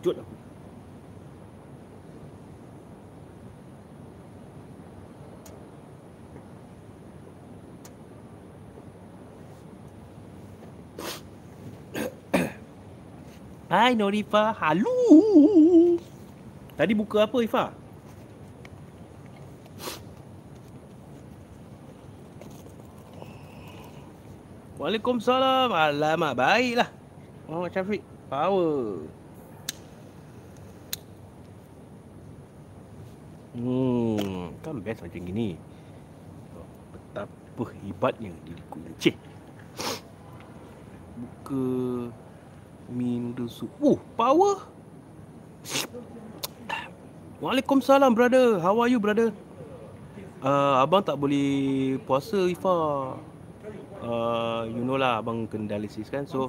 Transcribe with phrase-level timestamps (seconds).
[0.00, 0.34] Terkejut aku.
[13.68, 14.88] Hai Norifa, halo.
[16.80, 17.76] Tadi buka apa Ifa?
[24.80, 25.68] Waalaikumsalam.
[25.76, 26.88] Alamak, baiklah.
[27.44, 28.00] Muhammad Syafiq,
[28.32, 29.19] power.
[34.70, 35.58] Kan best macam gini.
[36.94, 39.18] Betapa hebatnya diriku Cik.
[41.18, 41.66] Buka
[42.94, 43.70] mi noodle soup.
[43.82, 44.62] Oh, power.
[47.42, 48.62] Waalaikumsalam brother.
[48.62, 49.34] How are you brother?
[50.40, 52.76] Uh, abang tak boleh puasa Ifa.
[54.00, 56.24] Uh, you know lah abang kena dialysis kan.
[56.24, 56.48] So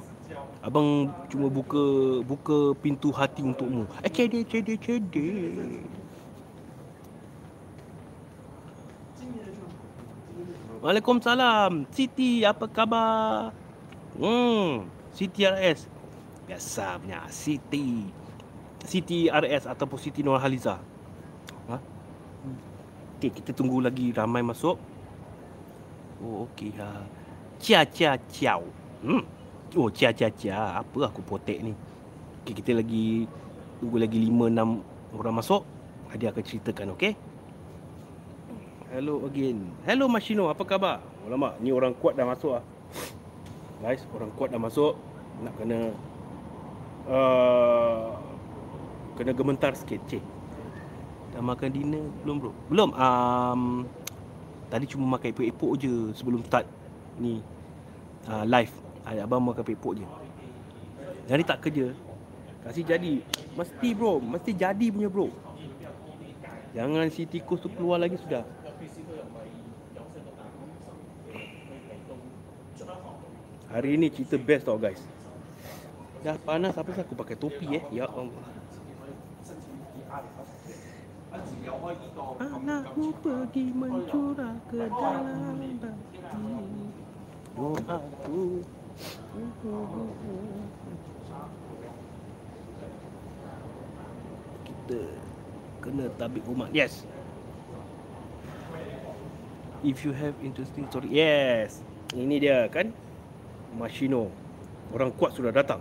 [0.64, 1.84] abang cuma buka
[2.24, 3.84] buka pintu hati untukmu.
[4.00, 5.28] Eh cede cede cede.
[10.82, 11.86] Waalaikumsalam.
[11.94, 13.54] Siti, apa khabar?
[14.18, 15.86] Hmm, Siti RS.
[16.50, 18.10] Biasa punya Siti.
[18.82, 20.82] Siti RS ataupun Siti Nurhaliza.
[21.70, 21.78] Ha?
[23.14, 24.74] Okey, kita tunggu lagi ramai masuk.
[26.18, 27.06] Oh, okey ha.
[27.62, 28.66] Cia cia ciao.
[29.06, 29.22] Hmm.
[29.78, 30.82] Oh, cia cia cia.
[30.82, 31.70] Apa aku potek ni?
[32.42, 33.30] Okey, kita lagi
[33.78, 35.62] tunggu lagi 5 6 orang masuk.
[36.18, 37.14] Dia akan ceritakan, okey?
[38.92, 39.72] Hello again.
[39.88, 41.00] Hello Mashino, apa khabar?
[41.24, 42.64] Alamak, ni orang kuat dah masuk ah.
[43.80, 45.00] Guys, orang kuat dah masuk.
[45.40, 45.96] Nak kena
[47.08, 48.20] uh,
[49.16, 50.20] kena gementar sikit, cik.
[51.32, 52.52] Dah makan dinner belum bro?
[52.68, 52.92] Belum.
[52.92, 53.88] Um,
[54.68, 56.68] tadi cuma makan epok-epok je sebelum start
[57.16, 57.40] ni
[58.28, 58.76] uh, live.
[59.08, 60.06] Ayah abang makan epok je.
[61.32, 61.96] Jadi tak kerja.
[62.60, 63.24] Kasih jadi.
[63.56, 65.32] Mesti bro, mesti jadi punya bro.
[66.76, 68.44] Jangan si tikus tu keluar lagi sudah.
[73.72, 75.00] Hari ni cerita best tau guys.
[76.20, 77.84] Dah panas apa sih aku pakai topi eh.
[77.88, 78.44] Ya Allah.
[82.36, 86.20] Anakku pergi mencurah ke dalam baki
[87.56, 88.60] Doaku
[94.68, 95.00] Kita
[95.80, 97.08] kena tabik umat Yes
[99.80, 101.80] If you have interesting story Yes
[102.12, 102.92] Ini dia kan
[103.76, 104.28] Mashino
[104.92, 105.80] Orang kuat sudah datang.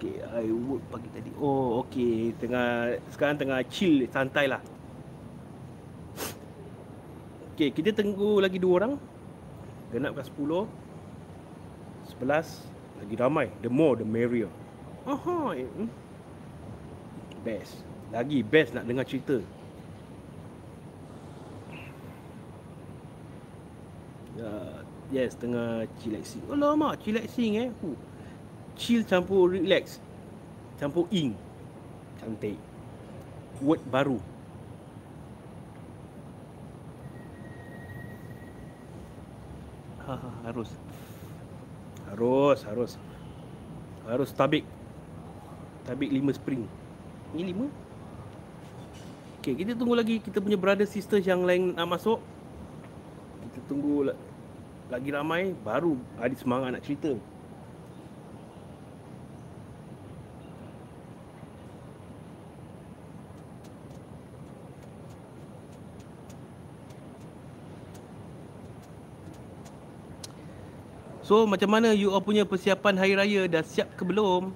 [0.00, 1.28] Okay, I work pagi tadi.
[1.36, 2.32] Oh, okay.
[2.40, 4.64] Tengah Sekarang tengah chill, santai lah.
[7.52, 8.96] Okay, kita tunggu lagi dua orang.
[9.92, 10.64] Genapkan 10
[12.16, 13.52] 11 Lagi ramai.
[13.60, 14.48] The more, the merrier.
[15.04, 15.88] Aha, eh, hmm.
[17.44, 17.84] Best.
[18.08, 19.44] Lagi best nak dengar cerita.
[24.40, 24.52] Ya,
[25.10, 26.46] Yes, tengah chillaxing.
[26.46, 27.68] Lama chillaxing eh.
[27.82, 27.98] Huh.
[28.78, 29.98] Chill campur relax.
[30.78, 31.34] Campur ing.
[32.22, 32.54] Cantik.
[33.58, 34.22] Word baru.
[40.06, 40.70] Ha, ha, harus.
[42.06, 42.90] Harus, harus.
[44.06, 44.62] Harus tabik.
[45.84, 46.70] Tabik lima spring.
[47.34, 47.66] Ini lima?
[49.42, 52.22] Okay, kita tunggu lagi kita punya brother sister yang lain nak masuk.
[53.42, 54.14] Kita tunggu
[54.90, 57.14] lagi ramai baru ada semangat nak cerita.
[71.22, 74.50] So macam mana you all punya persiapan hari raya dah siap ke belum?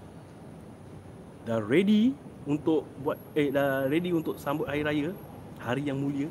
[1.47, 2.11] Dah ready
[2.51, 5.15] untuk buat eh dah ready untuk sambut hari raya,
[5.63, 6.27] hari yang mulia.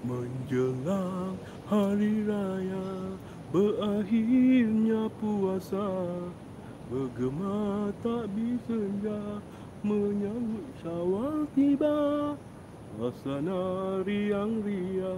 [0.00, 1.36] Menjelang
[1.68, 3.16] hari raya
[3.54, 5.88] berakhirnya puasa.
[6.92, 8.76] Bergema tak bisa
[9.80, 12.36] menyambut syawal tiba.
[12.94, 15.16] Suasana riang ria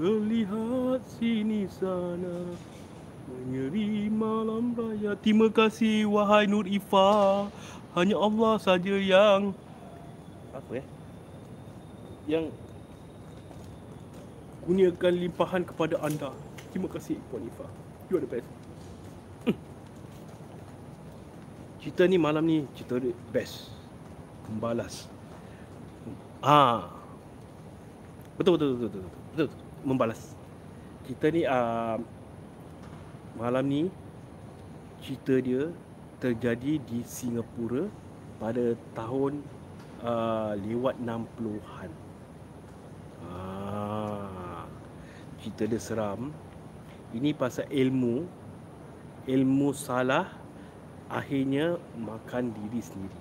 [0.00, 2.56] terlihat sini sana.
[3.26, 5.18] Menyeri malam raya.
[5.20, 7.46] Terima kasih wahai Nur Ifa.
[7.92, 9.52] Hanya Allah saja yang
[10.56, 10.84] apa ya?
[12.26, 12.44] Yang
[14.66, 16.34] kurniakan limpahan kepada anda.
[16.74, 17.64] Terima kasih Puan Ifa.
[18.10, 18.48] You are the best.
[19.46, 19.56] Hmm.
[21.78, 22.98] Cerita ni malam ni cerita
[23.30, 23.70] best.
[24.50, 25.06] Membalas.
[26.42, 26.90] Ah.
[28.34, 29.02] Betul betul betul betul.
[29.06, 29.46] Betul.
[29.48, 29.48] betul.
[29.86, 30.20] Membalas.
[31.06, 31.96] Cerita ni uh,
[33.38, 33.82] malam ni
[34.98, 35.70] cerita dia
[36.18, 37.86] terjadi di Singapura
[38.42, 39.40] pada tahun
[40.02, 41.90] uh, lewat 60-an.
[43.22, 43.55] Ah,
[45.46, 46.34] cerita dia seram.
[47.14, 48.26] Ini pasal ilmu.
[49.30, 50.26] Ilmu salah
[51.06, 53.20] akhirnya makan diri sendiri.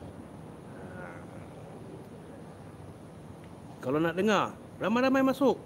[3.77, 5.62] Kalau nak dengar, ramai-ramai masuk.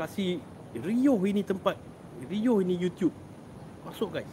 [0.00, 0.40] Kasih
[0.80, 1.76] Rio ini tempat.
[2.24, 3.12] Rio ini YouTube.
[3.84, 4.32] Masuk guys.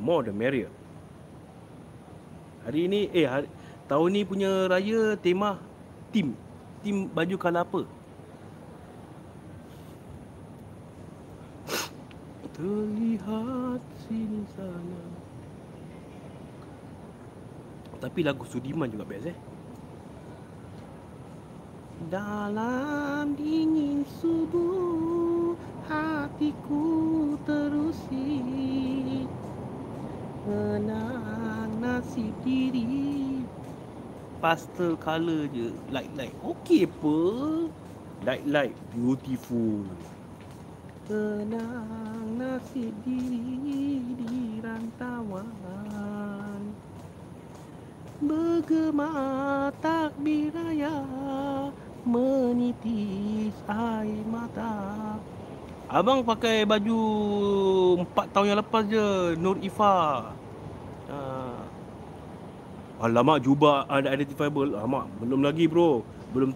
[0.00, 0.72] more the merrier.
[2.70, 3.50] Hari ini eh hari,
[3.90, 5.58] tahun ni punya raya tema
[6.14, 6.38] tim.
[6.86, 7.82] Tim baju kala apa?
[12.54, 15.02] Terlihat sini sana.
[17.98, 19.38] Tapi lagu Sudiman juga best eh.
[22.06, 25.58] Dalam dingin subuh
[25.90, 28.46] hatiku terusi
[30.46, 33.44] menang nasib diri.
[34.40, 35.68] Pastel color je.
[35.92, 36.32] Light light.
[36.40, 37.16] Okey apa?
[38.24, 38.76] Light light.
[38.96, 39.84] Beautiful.
[41.04, 45.44] Tenang nasib diri di rantauan.
[48.24, 51.04] Bergema takbir raya.
[52.00, 55.20] Menitis air mata
[55.90, 56.98] Abang pakai baju
[58.06, 60.22] 4 tahun yang lepas je Nur Ifa.
[61.10, 61.66] Uh,
[63.02, 64.70] Alamak jubah ada identifiable.
[64.78, 66.06] Alamak belum lagi bro.
[66.30, 66.54] Belum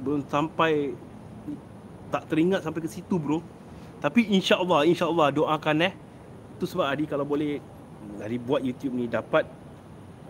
[0.00, 0.96] belum sampai
[2.08, 3.44] Tak teringat sampai ke situ bro.
[4.00, 5.92] Tapi insyaAllah insyaAllah doakan eh.
[6.56, 7.60] Itu sebab Adi kalau boleh
[8.16, 9.44] Adi buat YouTube ni dapat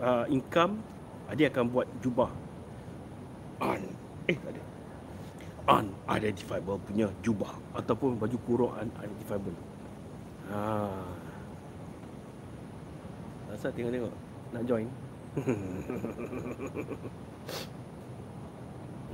[0.03, 0.75] uh, Income
[1.31, 2.27] Adi akan buat jubah.
[4.27, 4.60] Eh tak ada
[5.67, 9.53] unidentifiable punya jubah ataupun baju kurung unidentifiable.
[10.49, 10.89] Ha.
[13.53, 14.13] Rasa tengok-tengok
[14.51, 14.87] nak join.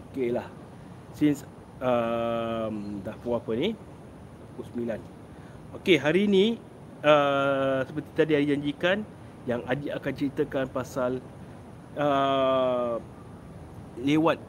[0.08, 0.48] Okey lah.
[1.14, 1.46] Since
[1.82, 3.70] um, dah pukul apa ni?
[4.56, 5.78] Pukul 9.
[5.78, 6.58] Okey, hari ni
[7.04, 9.04] uh, seperti tadi Adi janjikan
[9.46, 11.22] yang Adi akan ceritakan pasal
[12.00, 12.98] uh,
[14.02, 14.42] lewat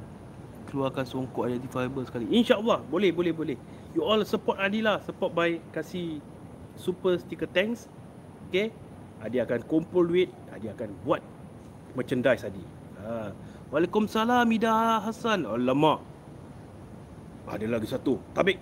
[0.69, 2.29] keluarkan songkok identifiable sekali.
[2.29, 3.57] InsyaAllah boleh boleh boleh.
[3.97, 6.21] You all support Adila, support by kasih
[6.77, 7.89] super sticker thanks.
[8.49, 8.71] Okay.
[9.19, 11.25] Adi akan kumpul duit, Adi akan buat
[11.99, 12.63] merchandise Adi.
[13.03, 13.35] Ha.
[13.75, 15.43] Waalaikumsalam Ida Hassan.
[15.49, 16.01] Alamak.
[17.49, 18.21] Ada lagi satu.
[18.37, 18.61] Tabik.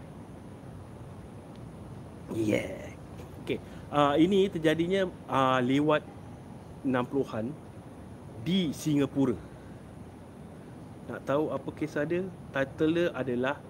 [2.32, 2.94] Yeah.
[3.42, 3.58] Okay.
[3.90, 6.02] Uh, ini terjadinya uh, lewat
[6.82, 7.50] 60-an
[8.42, 9.34] di Singapura.
[11.06, 12.26] Nak tahu apa kisah dia?
[12.50, 13.62] Title dia adalah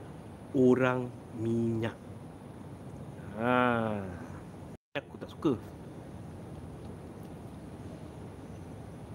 [0.56, 1.97] Orang Minyak.
[3.37, 4.00] Ha.
[4.97, 5.53] Aku tak suka.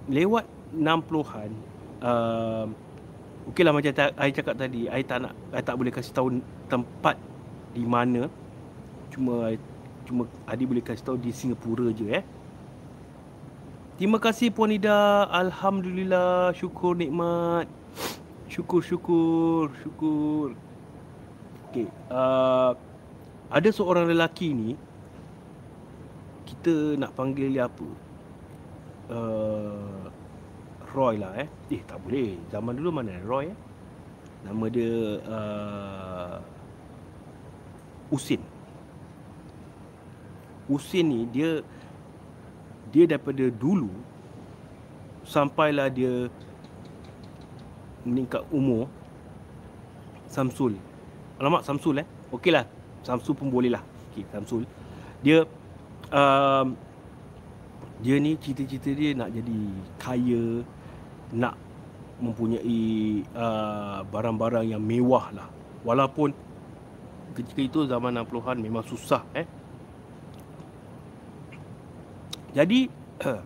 [0.06, 1.50] Lewat 60-an
[2.06, 2.66] uh,
[3.50, 6.28] Okey lah macam saya cakap tadi Saya tak nak Saya tak boleh kasih tahu
[6.68, 7.16] tempat
[7.72, 8.28] Di mana
[9.14, 9.54] Cuma
[10.10, 12.26] Cuma Adi boleh kasih tahu di Singapura je eh
[13.96, 17.70] Terima kasih Puan Ida Alhamdulillah Syukur nikmat
[18.52, 20.48] Syukur, syukur, syukur.
[21.72, 21.88] Okay.
[22.12, 22.76] Uh,
[23.48, 24.76] ada seorang lelaki ni.
[26.44, 27.88] Kita nak panggil dia apa?
[29.08, 30.04] Uh,
[30.92, 31.48] Roy lah eh.
[31.72, 32.36] Eh tak boleh.
[32.52, 33.58] Zaman dulu mana Roy eh?
[34.44, 34.92] Nama dia
[35.24, 36.36] uh,
[38.12, 38.44] Usin.
[40.68, 41.64] Usin ni dia
[42.92, 43.88] dia daripada dulu
[45.24, 46.28] sampailah dia
[48.06, 48.90] meningkat umur
[50.32, 50.80] Samsul.
[51.38, 52.08] Alamak Samsul eh?
[52.32, 52.66] Okey lah.
[53.04, 53.84] Samsul pun boleh lah.
[54.12, 54.64] Okay, Samsul.
[55.20, 55.44] Dia
[56.10, 56.68] um,
[58.02, 59.60] Dia ni cita-cita dia nak jadi
[60.02, 60.66] kaya
[61.36, 61.56] Nak
[62.22, 65.50] mempunyai uh, barang-barang yang mewah lah.
[65.82, 66.32] Walaupun
[67.34, 69.48] ketika itu zaman 60-an memang susah eh?
[72.54, 72.88] Jadi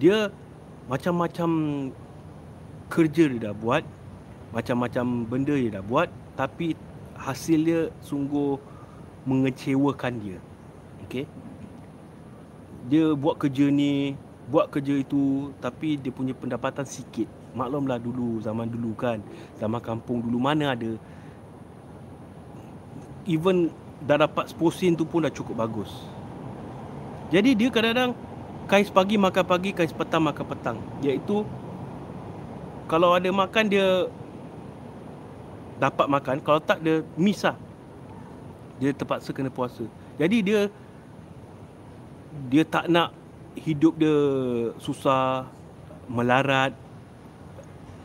[0.00, 0.30] Dia
[0.90, 1.50] macam-macam
[2.90, 3.86] kerja dia dah buat
[4.50, 6.74] macam-macam benda dia dah buat tapi
[7.14, 8.58] hasil dia sungguh
[9.28, 10.38] mengecewakan dia.
[11.06, 11.24] Okey?
[12.90, 14.18] Dia buat kerja ni
[14.50, 17.30] buat kerja itu tapi dia punya pendapatan sikit.
[17.54, 19.22] Maklumlah dulu zaman dulu kan
[19.62, 20.98] zaman kampung dulu mana ada.
[23.28, 23.70] Even
[24.02, 25.92] dah dapat 10 sen tu pun dah cukup bagus.
[27.30, 28.16] Jadi dia kadang-kadang
[28.66, 30.78] kais pagi makan pagi kais petang makan petang.
[31.04, 31.46] Iaitu
[32.90, 34.10] kalau ada makan dia
[35.78, 36.42] dapat makan.
[36.42, 37.54] Kalau tak dia miss lah.
[38.82, 39.86] Dia terpaksa kena puasa.
[40.18, 40.60] Jadi dia
[42.50, 43.14] dia tak nak
[43.54, 44.16] hidup dia
[44.82, 45.46] susah
[46.10, 46.74] melarat.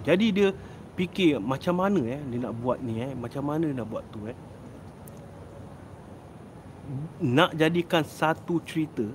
[0.06, 0.50] Jadi dia
[0.94, 4.22] fikir macam mana eh dia nak buat ni eh macam mana dia nak buat tu
[4.30, 4.38] eh.
[7.26, 9.10] Nak jadikan satu cerita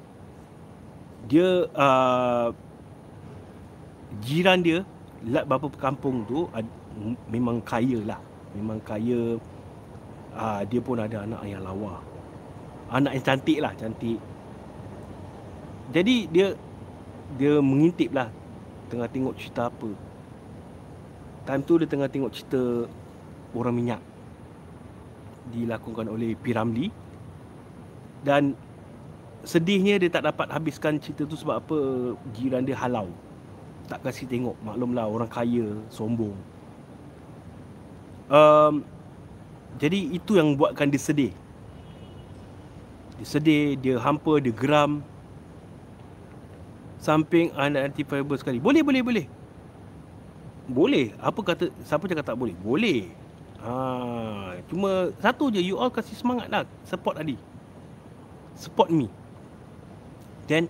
[1.31, 2.51] dia uh,
[4.19, 4.83] jiran dia
[5.25, 6.49] bapa kampung tu
[7.29, 8.21] memang kaya lah.
[8.57, 9.39] Memang kaya
[10.35, 12.01] uh, dia pun ada anak yang lawa.
[12.91, 14.19] Anak yang cantik lah cantik.
[15.95, 16.57] Jadi dia
[17.39, 18.27] dia mengintip lah
[18.91, 19.91] tengah tengok cerita apa.
[21.47, 22.91] Time tu dia tengah tengok cerita
[23.55, 24.03] orang minyak.
[25.55, 26.91] Dilakukan oleh Piramli.
[28.21, 28.53] Dan
[29.47, 31.79] sedihnya dia tak dapat habiskan cerita tu sebab apa?
[32.35, 33.09] Jiran dia halau
[33.91, 34.55] tak kasih tengok.
[34.63, 36.39] Maklumlah orang kaya sombong.
[38.31, 38.87] Um,
[39.83, 41.35] jadi itu yang buatkan dia sedih.
[43.19, 45.03] Dia sedih dia hampa dia geram.
[47.03, 48.07] Samping anti
[48.39, 48.63] sekali.
[48.63, 49.27] Boleh boleh boleh.
[50.71, 51.11] Boleh.
[51.19, 52.55] Apa kata siapa cakap tak boleh?
[52.63, 53.11] Boleh.
[53.61, 53.75] Ha
[54.71, 56.63] cuma satu je you all kasih semangat lah.
[56.87, 57.51] Support Adi
[58.61, 59.09] support me.
[60.45, 60.69] Then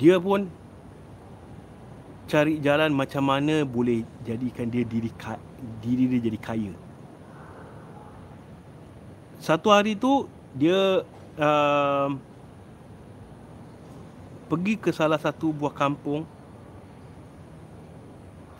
[0.00, 0.48] dia pun
[2.30, 5.10] cari jalan macam mana boleh jadikan dia diri
[5.82, 6.72] diri dia jadi kaya.
[9.42, 11.02] Satu hari tu dia
[11.34, 12.08] uh,
[14.46, 16.22] pergi ke salah satu buah kampung.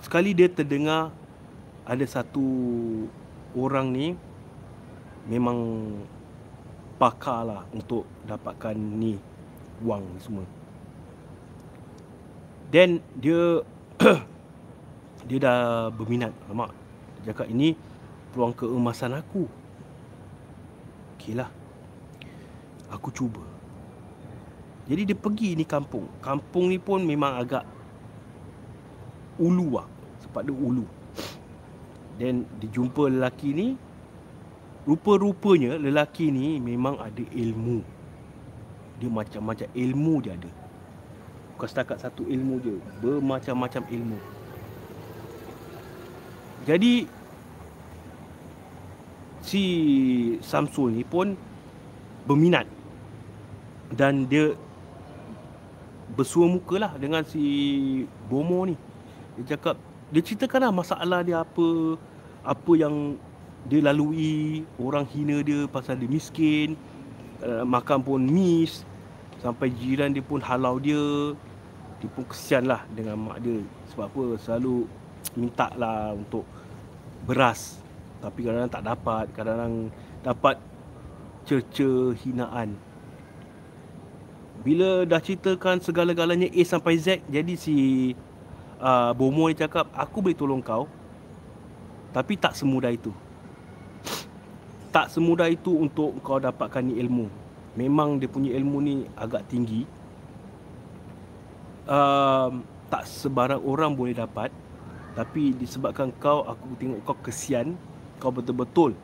[0.02, 1.14] Sekali dia terdengar
[1.86, 2.42] ada satu
[3.54, 4.06] orang ni
[5.30, 5.58] memang
[6.98, 9.14] pakar lah untuk dapatkan ni
[9.84, 10.59] wang semua.
[12.70, 13.66] Then dia
[15.28, 16.30] dia dah berminat.
[16.54, 16.70] Mak
[17.20, 17.74] dia cakap ini
[18.30, 19.50] peluang keemasan aku.
[21.18, 21.50] Okey lah.
[22.94, 23.42] Aku cuba.
[24.86, 26.06] Jadi dia pergi ni kampung.
[26.22, 27.66] Kampung ni pun memang agak
[29.38, 29.86] ulu lah
[30.22, 30.86] sebab dia ulu.
[32.22, 33.68] Then dia jumpa lelaki ni.
[34.86, 37.82] Rupa-rupanya lelaki ni memang ada ilmu.
[39.02, 40.59] Dia macam-macam ilmu dia ada
[41.60, 42.80] bukan setakat satu ilmu je.
[43.04, 44.16] Bermacam-macam ilmu.
[46.64, 47.04] Jadi
[49.44, 49.64] si
[50.40, 51.36] Samsul ni pun
[52.24, 52.64] berminat.
[53.92, 54.56] Dan dia
[56.16, 57.44] bersua muka lah dengan si
[58.32, 58.80] Bomo ni.
[59.36, 59.76] Dia cakap
[60.08, 62.00] dia ceritakan lah masalah dia apa
[62.40, 63.20] apa yang
[63.68, 66.72] dia lalui orang hina dia pasal dia miskin
[67.44, 68.88] uh, makan pun miss
[69.44, 71.36] sampai jiran dia pun halau dia
[72.00, 73.60] dia pun kesian lah dengan mak dia.
[73.92, 74.24] Sebab apa?
[74.40, 74.88] Selalu
[75.36, 76.48] minta lah untuk
[77.28, 77.76] beras.
[78.24, 79.24] Tapi kadang-kadang tak dapat.
[79.36, 79.74] Kadang-kadang
[80.24, 80.56] dapat
[81.44, 81.90] cerca
[82.24, 82.72] hinaan.
[84.60, 88.12] Bila dah ceritakan segala-galanya A sampai Z jadi si
[88.76, 90.84] uh, Bomo ni cakap aku boleh tolong kau
[92.12, 93.08] tapi tak semudah itu.
[94.92, 97.30] Tak semudah itu untuk kau dapatkan ni ilmu.
[97.78, 99.88] Memang dia punya ilmu ni agak tinggi
[101.90, 102.48] uh,
[102.88, 104.54] tak sebarang orang boleh dapat
[105.18, 107.74] tapi disebabkan kau aku tengok kau kesian
[108.22, 108.94] kau betul-betul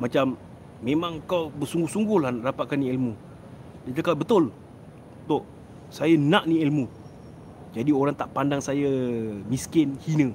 [0.00, 0.36] macam
[0.80, 3.12] memang kau bersungguh-sungguh lah nak dapatkan ni ilmu.
[3.84, 4.52] Dia cakap betul
[5.28, 5.44] Tok
[5.92, 6.88] saya nak ni ilmu.
[7.76, 8.88] Jadi orang tak pandang saya
[9.46, 10.32] miskin hina.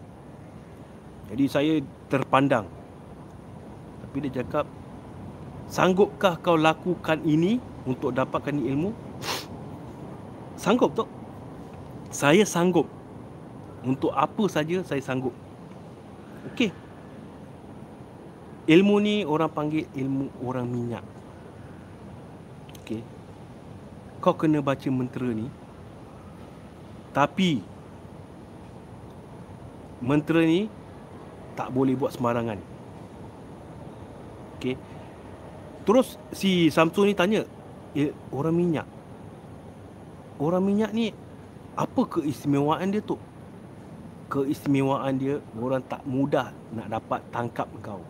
[1.33, 1.73] Jadi saya
[2.07, 2.69] terpandang.
[4.05, 4.69] Tapi dia cakap
[5.65, 7.57] sanggupkah kau lakukan ini
[7.89, 8.93] untuk dapatkan ni ilmu?
[10.61, 11.09] Sanggup Tok
[12.15, 12.87] saya sanggup.
[13.83, 15.35] Untuk apa saja saya sanggup.
[16.55, 16.71] Okey.
[18.65, 21.03] Ilmu ni orang panggil ilmu orang minyak.
[22.81, 23.03] Okey.
[24.23, 25.51] Kau kena baca mentera ni.
[27.11, 27.59] Tapi
[29.99, 30.71] mentera ni
[31.59, 32.57] tak boleh buat sembarangan.
[34.57, 34.79] Okey.
[35.85, 37.45] Terus si Samsung ni tanya
[37.93, 38.87] eh, orang minyak?
[40.41, 41.13] Orang minyak ni
[41.75, 43.19] apa keistimewaan dia tu?
[44.31, 48.01] Keistimewaan dia orang tak mudah nak dapat tangkap kau.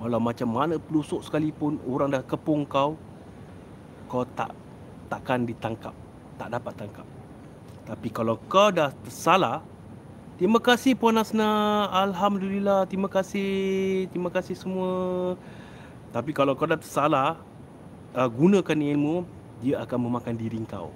[0.00, 2.96] Walau macam mana pelusuk sekalipun orang dah kepung kau,
[4.08, 4.54] kau tak
[5.12, 5.92] takkan ditangkap,
[6.40, 7.06] tak dapat tangkap.
[7.84, 9.60] Tapi kalau kau dah tersalah,
[10.40, 15.34] terima kasih Puan Asna, alhamdulillah, terima kasih, terima kasih semua.
[16.14, 17.36] Tapi kalau kau dah tersalah,
[18.14, 19.26] uh, gunakan ilmu,
[19.60, 20.94] dia akan memakan diri kau.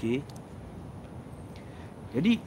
[0.00, 0.24] Okey.
[2.16, 2.40] Jadi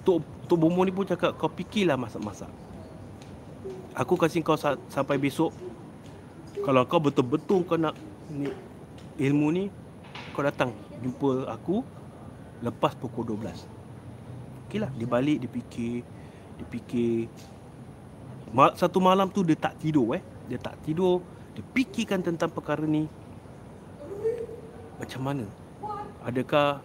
[0.00, 2.48] Tok Tok Bomo ni pun cakap kau fikirlah masak-masak.
[3.92, 5.52] Aku kasih kau sa- sampai besok.
[6.64, 7.92] Kalau kau betul-betul kau nak
[8.32, 8.48] ni,
[9.20, 9.64] ilmu ni,
[10.32, 10.72] kau datang
[11.04, 11.84] jumpa aku
[12.64, 13.68] lepas pukul 12.
[14.64, 16.00] Okeylah, dia balik dia fikir,
[16.56, 17.28] dia fikir.
[18.72, 20.24] Satu malam tu dia tak tidur eh.
[20.48, 21.20] Dia tak tidur,
[21.52, 23.04] dia fikirkan tentang perkara ni.
[24.96, 25.59] Macam mana?
[26.20, 26.84] Adakah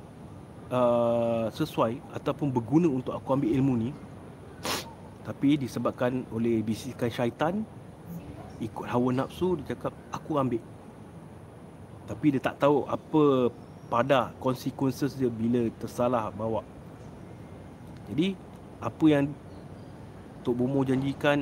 [0.72, 3.90] uh, sesuai ataupun berguna untuk aku ambil ilmu ni?
[5.26, 7.66] Tapi disebabkan oleh bisikan syaitan
[8.62, 10.62] ikut hawa nafsu dia cakap aku ambil.
[12.06, 13.50] Tapi dia tak tahu apa
[13.90, 16.62] pada consequences dia bila tersalah bawa.
[18.08, 18.38] Jadi
[18.80, 19.26] apa yang
[20.46, 21.42] Tok Bomo janjikan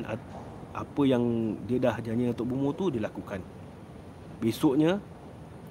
[0.74, 3.44] apa yang dia dah janji dengan Tok Bomo tu dia lakukan.
[4.40, 4.96] Besoknya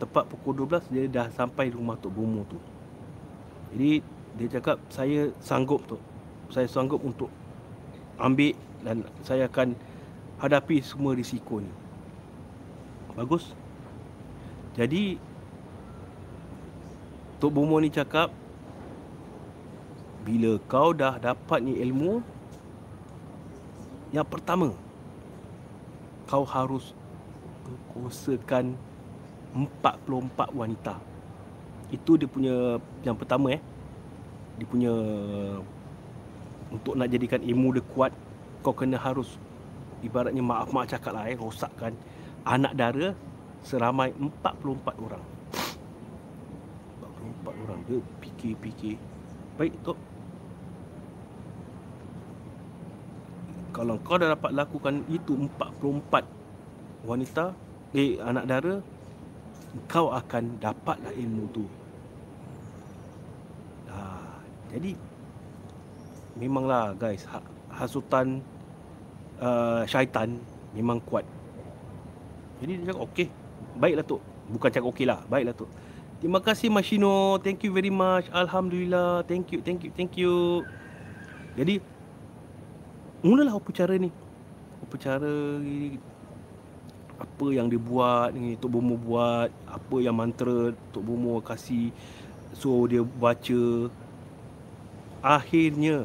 [0.02, 2.58] tepat pukul 12 dia dah sampai rumah Tok Bomo tu
[3.74, 4.06] jadi
[4.38, 5.98] dia cakap saya sanggup tu.
[6.54, 7.34] Saya sanggup untuk
[8.22, 8.54] ambil
[8.86, 9.74] dan saya akan
[10.38, 11.74] hadapi semua risiko ni.
[13.18, 13.58] Bagus.
[14.78, 15.18] Jadi
[17.42, 18.30] Tok Bomo ni cakap
[20.24, 22.24] bila kau dah dapat ni ilmu
[24.16, 24.72] yang pertama
[26.32, 26.96] kau harus
[27.92, 28.80] kuasakan
[29.54, 30.98] 44 wanita.
[31.94, 33.62] Itu dia punya yang pertama eh.
[34.58, 34.94] Dia punya
[36.74, 38.10] untuk nak jadikan ilmu dia kuat
[38.66, 39.38] kau kena harus
[40.02, 41.94] ibaratnya maaf mak cakap lah eh rosakkan
[42.44, 43.14] anak dara
[43.62, 45.24] seramai 44 orang.
[47.46, 48.98] 44 orang dia fikir-fikir.
[49.56, 49.98] Baik tok.
[53.74, 56.26] Kalau kau dah dapat lakukan itu 44
[57.06, 57.54] wanita
[57.94, 58.76] eh anak dara
[59.90, 61.66] kau akan dapatlah ilmu tu
[64.74, 64.98] jadi
[66.34, 67.38] memanglah guys ha,
[67.70, 68.42] hasutan
[69.38, 70.34] uh, syaitan
[70.74, 71.22] memang kuat.
[72.58, 73.28] Jadi dia cakap okey.
[73.78, 74.18] Baiklah tu.
[74.50, 75.22] Bukan cakap okey lah.
[75.30, 75.70] Baiklah tu.
[76.18, 77.38] Terima kasih Mashino.
[77.38, 78.26] Thank you very much.
[78.34, 79.22] Alhamdulillah.
[79.30, 80.66] Thank you, thank you, thank you.
[81.54, 81.78] Jadi
[83.22, 84.10] mulalah upacara ni.
[84.82, 85.62] Upacara
[87.20, 91.94] apa yang dia buat ni Tok Bomo buat, apa yang mantra Tok Bomo kasih
[92.54, 93.90] so dia baca.
[95.24, 96.04] Akhirnya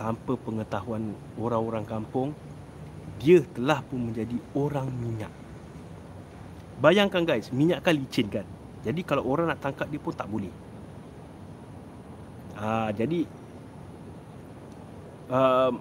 [0.00, 2.32] tanpa pengetahuan orang-orang kampung
[3.16, 5.32] dia telah pun menjadi orang minyak.
[6.80, 8.44] Bayangkan guys minyak kan licin kan?
[8.84, 10.52] Jadi kalau orang nak tangkap dia pun tak boleh.
[12.56, 13.28] Ha, jadi
[15.28, 15.72] uh,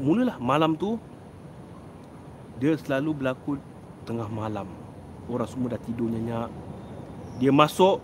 [0.00, 0.96] mulalah malam tu
[2.62, 3.58] dia selalu berlaku
[4.06, 4.70] tengah malam.
[5.26, 6.50] Orang semua dah tidur nyenyak.
[7.42, 7.98] Dia masuk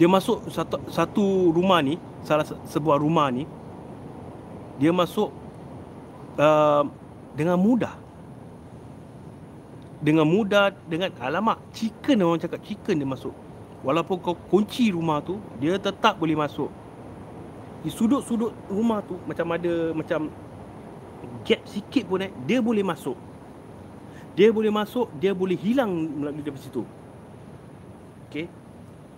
[0.00, 3.44] dia masuk satu, satu rumah ni salah sebuah rumah ni
[4.80, 5.28] dia masuk
[6.40, 6.84] uh,
[7.36, 7.96] dengan mudah.
[10.00, 13.36] Dengan mudah dengan alamak chicken orang cakap chicken dia masuk.
[13.80, 16.68] Walaupun kau kunci rumah tu dia tetap boleh masuk
[17.80, 20.28] di sudut-sudut rumah tu macam ada macam
[21.44, 23.16] gap sikit pun eh dia boleh masuk
[24.36, 26.84] dia boleh masuk dia boleh hilang melalui dari situ
[28.28, 28.60] okey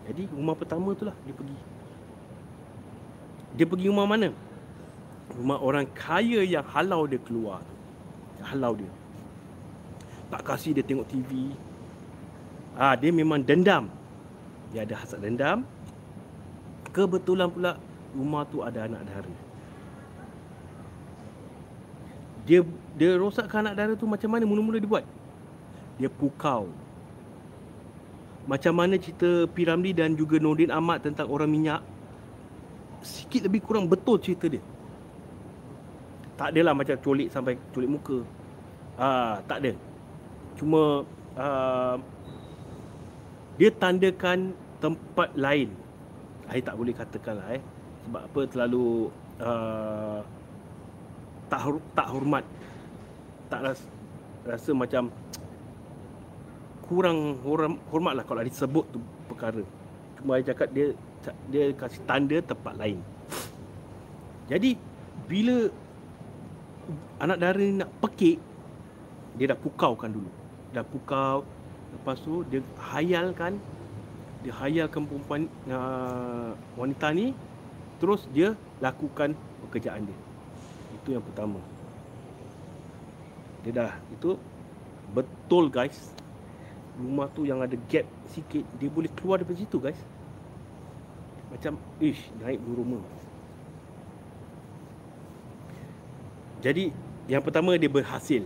[0.07, 1.59] jadi rumah pertama tu lah dia pergi.
[3.55, 4.35] Dia pergi rumah mana?
[5.39, 7.63] Rumah orang kaya yang halau dia keluar.
[8.43, 8.91] Halau dia.
[10.33, 11.55] Tak kasih dia tengok TV.
[12.75, 13.87] Ah ha, dia memang dendam.
[14.73, 15.63] Dia ada hasad dendam.
[16.91, 17.79] Kebetulan pula
[18.13, 19.35] rumah tu ada anak dara.
[22.45, 22.61] Dia
[22.99, 25.05] dia rosakkan anak dara tu macam mana mula-mula dia buat?
[25.97, 26.69] Dia pukau.
[28.43, 31.81] Macam mana cerita Piramli dan juga Nordin Ahmad tentang orang minyak?
[33.03, 34.63] Sikit lebih kurang betul cerita dia.
[36.35, 38.19] Tak adalah macam colik sampai colik muka.
[38.99, 39.73] Ah tak ada.
[40.59, 41.07] Cuma
[41.39, 41.97] uh,
[43.57, 44.51] dia tandakan
[44.83, 45.71] tempat lain.
[46.51, 47.63] Saya tak boleh katakan lah eh
[48.07, 50.21] sebab apa terlalu uh,
[51.47, 51.61] tak
[51.93, 52.45] tak hormat
[53.53, 53.85] tak rasa,
[54.49, 55.13] rasa macam
[56.89, 57.41] kurang
[57.89, 59.65] hormat lah kalau disebut tu perkara.
[60.21, 60.87] Cuma saya cakap dia
[61.49, 63.01] dia kasih tanda tempat lain.
[64.49, 64.77] Jadi
[65.29, 65.69] bila
[67.23, 68.37] anak dara ni nak pekik
[69.41, 70.31] dia dah pukaukan dulu.
[70.73, 71.45] Dah pukau
[71.93, 72.61] lepas tu dia
[72.93, 73.57] hayalkan
[74.43, 77.37] dia hayalkan perempuan uh, wanita ni
[78.03, 80.19] terus dia lakukan pekerjaan dia.
[80.99, 81.63] Itu yang pertama.
[83.63, 84.35] Dia dah itu
[85.15, 86.11] betul guys
[86.99, 89.97] rumah tu yang ada gap sikit dia boleh keluar daripada situ guys
[91.55, 93.03] macam ish naik bulu rumah.
[96.59, 96.91] Jadi
[97.31, 98.43] yang pertama dia berhasil.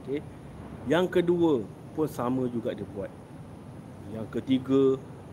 [0.00, 0.24] Okey.
[0.88, 1.60] Yang kedua
[1.92, 3.10] pun sama juga dia buat.
[4.14, 4.82] Yang ketiga,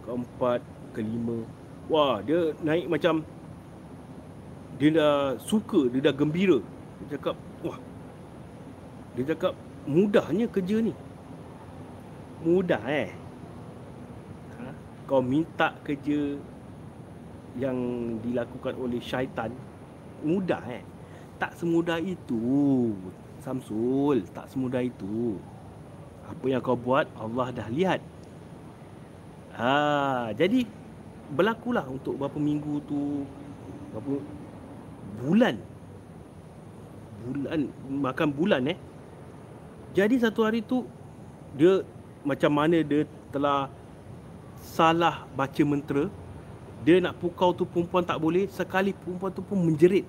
[0.07, 0.59] keempat,
[0.97, 1.45] kelima.
[1.91, 3.23] Wah, dia naik macam
[4.79, 6.59] dia dah suka, dia dah gembira.
[7.03, 7.79] Dia cakap, wah.
[9.13, 9.53] Dia cakap
[9.85, 10.93] mudahnya kerja ni.
[12.43, 13.11] Mudah eh.
[14.59, 14.71] Ha?
[15.07, 16.39] Kau minta kerja
[17.53, 17.77] yang
[18.25, 19.53] dilakukan oleh syaitan
[20.25, 20.83] mudah eh.
[21.37, 22.95] Tak semudah itu.
[23.43, 25.35] Samsul, tak semudah itu.
[26.23, 27.99] Apa yang kau buat Allah dah lihat.
[29.53, 30.65] Ha, jadi
[31.33, 33.25] berlakulah untuk berapa minggu tu
[33.91, 34.13] berapa
[35.21, 35.55] bulan.
[37.23, 38.77] Bulan makan bulan eh.
[39.93, 40.85] Jadi satu hari tu
[41.57, 41.81] dia
[42.25, 43.69] macam mana dia telah
[44.63, 46.07] salah baca mentera
[46.83, 50.03] dia nak pukau tu perempuan tak boleh sekali perempuan tu pun menjerit.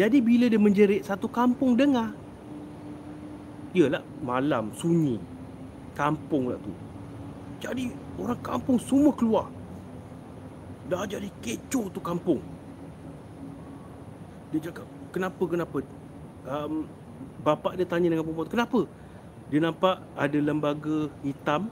[0.00, 2.16] Jadi bila dia menjerit satu kampung dengar.
[3.76, 5.20] Yalah malam sunyi.
[5.92, 6.72] Kampung lah tu
[7.60, 9.46] jadi orang kampung semua keluar.
[10.88, 12.40] Dah jadi kecoh tu kampung.
[14.50, 15.78] Dia cakap kenapa kenapa?
[16.48, 16.88] Um,
[17.44, 18.80] bapak dia tanya dengan perempuan tu kenapa?
[19.52, 21.68] Dia nampak ada lembaga hitam.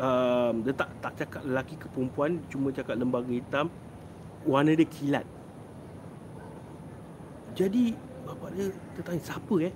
[0.00, 3.70] Um, dia tak tak cakap lelaki ke perempuan cuma cakap lembaga hitam.
[4.44, 5.26] Warna dia kilat.
[7.54, 7.94] Jadi
[8.26, 8.66] bapak dia
[8.98, 9.72] tertanya siapa eh?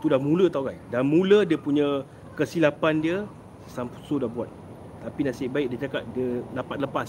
[0.00, 3.18] Tu dah mula tau kan dah mula dia punya kesilapan dia
[3.68, 4.48] Samsu dah buat.
[5.00, 7.08] Tapi nasib baik dia cakap dia dapat lepas.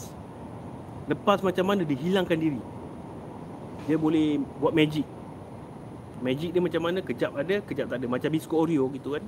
[1.12, 2.62] Lepas macam mana dia hilangkan diri.
[3.88, 5.04] Dia boleh buat magic.
[6.24, 7.04] Magic dia macam mana?
[7.04, 8.08] Kejap ada kejap tak ada.
[8.08, 9.24] Macam biskut oreo gitu kan.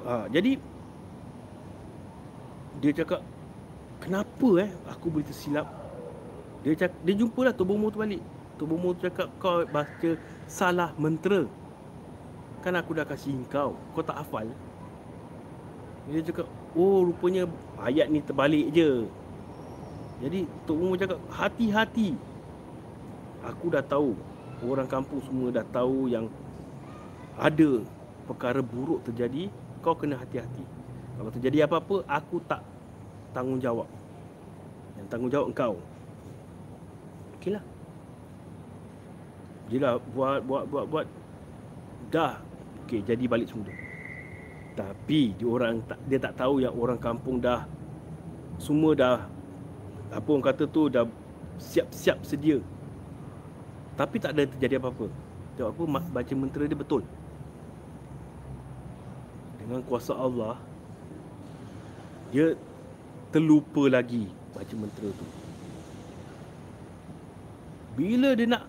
[0.00, 0.56] Ha, jadi
[2.80, 3.20] dia cakap
[4.00, 5.68] kenapa eh aku boleh tersilap?
[6.64, 8.24] Dia cakap, dia jumpalah Tok Bomo tu balik.
[8.56, 10.10] Tok Bomo tu cakap kau baca
[10.48, 11.44] salah mentera.
[12.64, 14.48] Kan aku dah kasih kau kau tak hafal
[16.08, 17.44] dia cakap oh rupanya
[17.82, 19.04] ayat ni terbalik je.
[20.20, 22.16] Jadi Tok Bomo cakap hati-hati.
[23.44, 24.16] Aku dah tahu
[24.64, 26.28] orang kampung semua dah tahu yang
[27.36, 27.84] ada
[28.28, 29.48] perkara buruk terjadi.
[29.80, 30.64] Kau kena hati-hati.
[31.16, 32.60] Kalau terjadi apa-apa aku tak
[33.32, 33.88] tanggungjawab.
[35.00, 35.74] Yang tanggungjawab engkau.
[37.40, 37.64] Okeylah
[39.70, 41.06] jelah buat buat buat buat.
[42.10, 42.42] Dah.
[42.90, 43.70] Okey jadi balik semula
[44.74, 47.66] tapi dia orang dia tak tahu yang orang kampung dah
[48.60, 49.16] semua dah
[50.10, 51.06] apa orang kata tu dah
[51.58, 52.60] siap-siap sedia
[54.00, 55.12] tapi tak ada terjadi apa-apa.
[55.60, 55.82] Sebab apa?
[56.08, 57.04] Baca mentera dia betul.
[59.60, 60.56] Dengan kuasa Allah,
[62.32, 62.56] dia
[63.28, 64.24] terlupa lagi
[64.56, 65.26] baca mentera tu.
[68.00, 68.64] Bila dia nak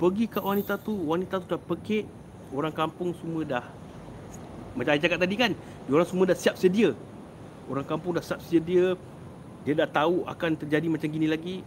[0.00, 2.08] pergi ke wanita tu, wanita tu dah pekik,
[2.56, 3.64] orang kampung semua dah
[4.72, 5.52] macam saya cakap tadi kan,
[5.88, 6.96] orang semua dah siap sedia.
[7.70, 8.98] Orang kampung dah siap sedia,
[9.62, 11.62] dia dah tahu akan terjadi macam gini lagi,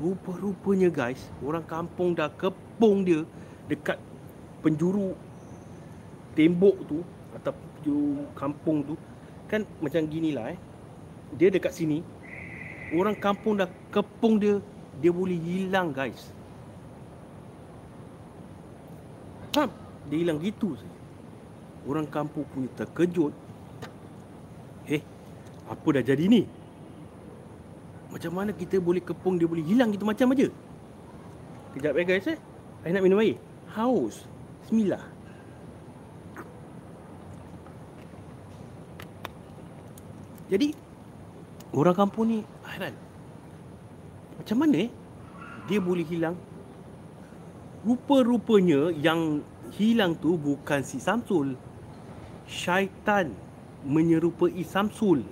[0.00, 3.28] Rupa-rupanya guys Orang kampung dah kepung dia
[3.68, 4.00] Dekat
[4.64, 5.12] penjuru
[6.32, 6.98] Tembok tu
[7.36, 8.94] Atau penjuru kampung tu.
[9.52, 10.58] Kan macam gini lah eh.
[11.36, 12.00] Dia dekat sini
[12.96, 14.58] Orang kampung dah kepung dia
[14.98, 16.32] Dia boleh hilang guys.
[19.52, 19.68] Ha,
[20.08, 20.91] dia hilang gitu saja.
[21.82, 23.34] Orang kampung punya terkejut
[24.90, 25.02] Eh,
[25.70, 26.42] apa dah jadi ni?
[28.10, 30.50] Macam mana kita boleh kepung dia boleh hilang gitu macam aja.
[31.72, 32.38] Kejap eh guys eh.
[32.82, 33.38] Saya nak minum air.
[33.72, 34.26] Haus.
[34.66, 35.00] Bismillah.
[40.52, 40.76] Jadi
[41.72, 42.92] orang kampung ni hairan.
[44.36, 44.90] Macam mana eh
[45.64, 46.36] dia boleh hilang?
[47.86, 49.40] Rupa-rupanya yang
[49.72, 51.56] hilang tu bukan si Samsul.
[52.52, 53.32] Syaitan
[53.88, 55.24] menyerupai Samsul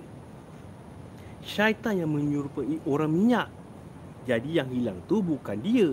[1.41, 3.49] syaitan yang menyerupai orang minyak.
[4.25, 5.89] Jadi yang hilang tu bukan dia.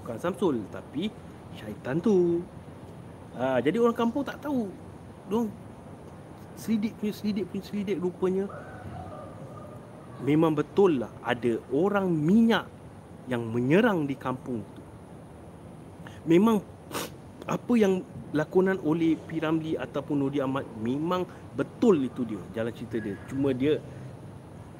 [0.00, 1.12] Bukan Samsul tapi
[1.56, 2.40] syaitan tu.
[3.36, 4.68] Ha, jadi orang kampung tak tahu.
[5.28, 5.52] Dong
[6.58, 8.50] selidik punya selidik punya selidik rupanya
[10.26, 12.66] memang betul lah ada orang minyak
[13.30, 14.82] yang menyerang di kampung tu.
[16.26, 16.58] Memang
[17.48, 18.04] apa yang
[18.36, 21.24] lakonan oleh Piramli ataupun Nuri Ahmad memang
[21.56, 23.16] betul itu dia jalan cerita dia.
[23.24, 23.80] Cuma dia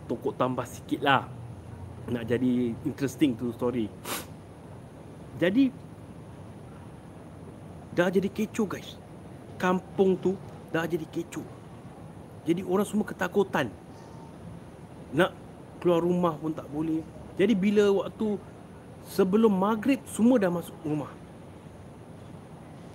[0.04, 1.24] tokok tambah sikit lah
[2.08, 3.84] nak jadi interesting tu story
[5.36, 5.68] jadi
[7.92, 8.96] dah jadi kecoh guys
[9.60, 10.32] kampung tu
[10.72, 11.44] dah jadi kecoh
[12.48, 13.68] Jadi orang semua ketakutan.
[15.12, 15.36] Nak
[15.84, 17.04] keluar rumah pun tak boleh.
[17.36, 18.40] Jadi bila waktu
[19.12, 21.12] sebelum maghrib semua dah masuk rumah.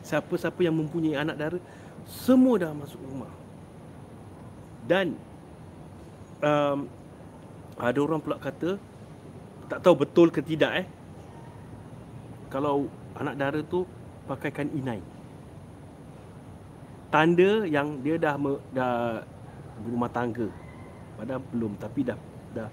[0.03, 1.59] Siapa-siapa yang mempunyai anak dara
[2.03, 3.31] semua dah masuk rumah.
[4.83, 5.15] Dan
[6.43, 6.91] um,
[7.79, 8.75] ada orang pula kata
[9.71, 10.87] tak tahu betul ke tidak eh.
[12.51, 13.87] Kalau anak dara tu
[14.27, 14.99] pakaikan inai.
[17.07, 19.23] Tanda yang dia dah me, dah
[19.85, 20.51] berumah tangga.
[21.15, 22.17] Padahal belum tapi dah
[22.53, 22.67] dah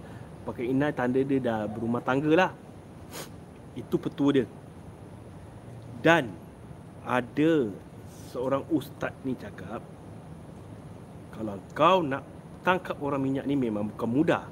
[0.44, 2.50] pakai inai tanda dia dah berumah tangga lah.
[3.78, 4.46] Itu petua dia.
[6.02, 6.32] Dan
[7.10, 7.66] ada
[8.30, 9.82] seorang ustaz ni cakap
[11.34, 12.22] kalau kau nak
[12.62, 14.44] tangkap orang minyak ni memang bukan mudah.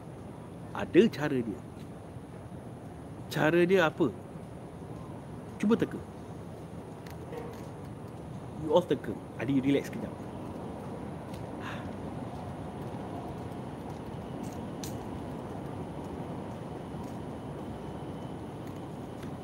[0.74, 1.60] Ada cara dia.
[3.28, 4.08] Cara dia apa?
[5.60, 6.00] Cuba teka.
[8.64, 9.12] You all teka.
[9.36, 10.14] Adi relax kejap.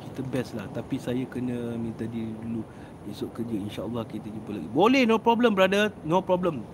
[0.00, 0.64] Kita best lah.
[0.72, 2.64] Tapi saya kena minta dia dulu
[3.10, 3.56] esok kerja.
[3.56, 4.68] InsyaAllah kita jumpa lagi.
[4.72, 5.92] Boleh, no problem brother.
[6.06, 6.64] No problem.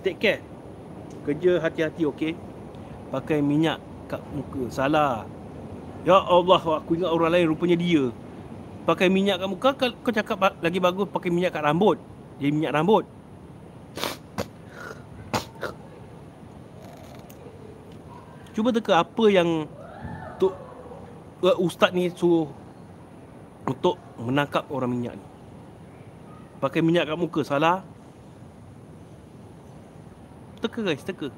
[0.00, 0.40] Take care.
[1.26, 2.32] Kerja hati-hati, okay?
[3.10, 4.70] Pakai minyak kat muka.
[4.70, 5.26] Salah.
[6.06, 8.14] Ya Allah, aku ingat orang lain rupanya dia.
[8.86, 11.98] Pakai minyak kat muka, kau cakap lagi bagus pakai minyak kat rambut.
[12.38, 13.04] Jadi minyak rambut.
[18.56, 19.68] Cuba teka apa yang
[20.40, 20.48] tu
[21.44, 22.48] uh, ustaz ni suruh
[23.68, 25.35] untuk menangkap orang minyak ni.
[26.66, 27.86] Pakai minyak kat muka, salah?
[30.58, 31.30] Teka guys, teka.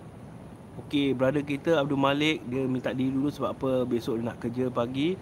[0.81, 4.73] Okey, brother kita Abdul Malik dia minta diri dulu sebab apa besok dia nak kerja
[4.73, 5.21] pagi.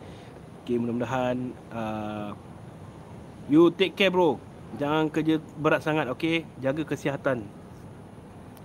[0.62, 2.38] Okey, mudah-mudahan uh,
[3.50, 4.38] you take care bro.
[4.78, 6.46] Jangan kerja berat sangat, okey?
[6.62, 7.42] Jaga kesihatan.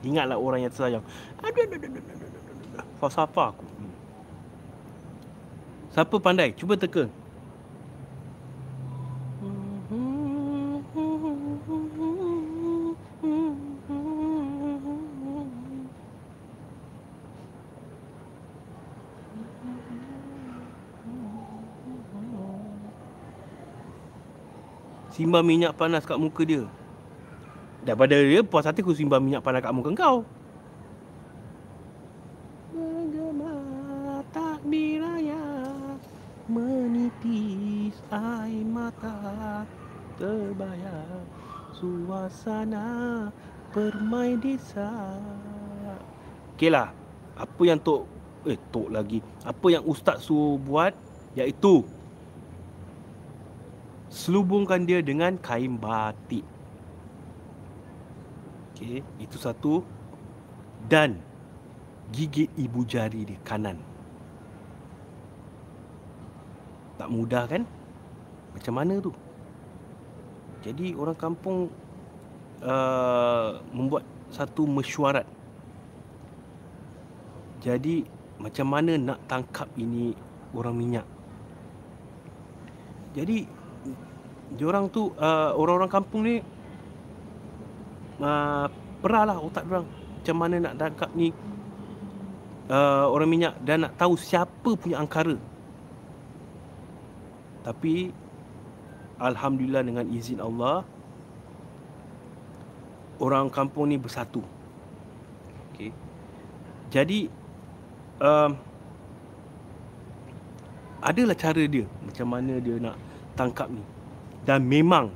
[0.05, 1.01] Ingatlah orang yang tersayang.
[1.41, 2.85] Aduh, aduh, aduh, aduh, aduh, aduh.
[3.01, 3.65] Falsafah aku.
[3.65, 3.93] Hmm.
[5.89, 6.53] Siapa pandai?
[6.53, 7.09] Cuba teka.
[25.31, 26.67] Simbang minyak panas kat muka dia.
[27.87, 30.27] Daripada dia puas hati aku simbang minyak panas kat muka kau
[36.51, 39.63] Menipis air mata
[40.19, 41.23] Terbayang
[41.79, 43.31] Suasana
[43.71, 45.15] Permai desa
[46.59, 46.91] Okey lah
[47.39, 48.03] Apa yang Tok
[48.51, 49.23] Eh Tok lagi.
[49.47, 50.91] Apa yang Ustaz suruh buat
[51.39, 51.87] Iaitu
[54.11, 56.43] selubungkan dia dengan kain batik.
[58.75, 59.79] Okey, itu satu.
[60.91, 61.23] Dan
[62.11, 63.79] gigit ibu jari dia kanan.
[66.99, 67.63] Tak mudah kan?
[68.51, 69.15] Macam mana tu?
[70.61, 71.71] Jadi orang kampung
[72.61, 75.25] uh, membuat satu mesyuarat.
[77.63, 78.05] Jadi
[78.41, 80.13] macam mana nak tangkap ini
[80.53, 81.07] orang minyak?
[83.13, 83.60] Jadi
[84.59, 86.35] orang tu uh, orang-orang kampung ni
[88.19, 88.67] uh,
[88.99, 91.31] perah lah otak orang macam mana nak tangkap ni
[92.67, 95.39] uh, orang minyak dan nak tahu siapa punya angkara.
[97.61, 98.11] Tapi
[99.21, 100.83] alhamdulillah dengan izin Allah
[103.21, 104.41] orang kampung ni bersatu.
[105.71, 105.93] Okey.
[106.91, 107.29] Jadi
[108.19, 108.51] um,
[111.01, 112.97] adalah cara dia macam mana dia nak
[113.33, 113.81] tangkap ni
[114.45, 115.13] dan memang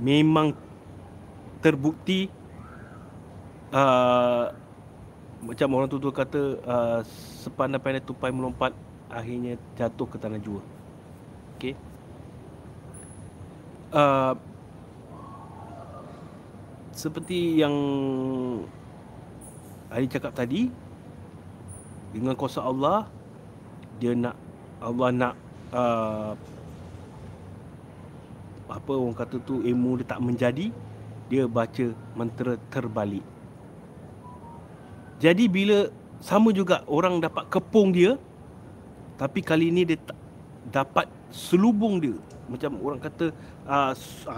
[0.00, 0.52] memang
[1.60, 2.28] terbukti
[3.72, 4.52] uh,
[5.44, 7.00] macam orang tu tu kata uh,
[7.44, 8.72] sepandai-pandai tupai melompat
[9.12, 10.60] akhirnya jatuh ke tanah jua.
[11.56, 11.74] Okey.
[13.94, 14.34] Uh,
[16.96, 17.76] seperti yang
[19.92, 20.68] Ali cakap tadi
[22.10, 23.06] dengan kuasa Allah
[24.02, 24.34] dia nak
[24.82, 25.34] Allah nak
[25.70, 26.32] uh,
[28.76, 30.68] apa orang kata tu ilmu dia tak menjadi
[31.32, 33.24] dia baca mentera terbalik.
[35.16, 35.88] Jadi bila
[36.20, 38.20] sama juga orang dapat kepung dia
[39.16, 40.18] tapi kali ini dia tak
[40.68, 42.16] dapat selubung dia.
[42.46, 43.32] Macam orang kata
[43.64, 43.92] uh,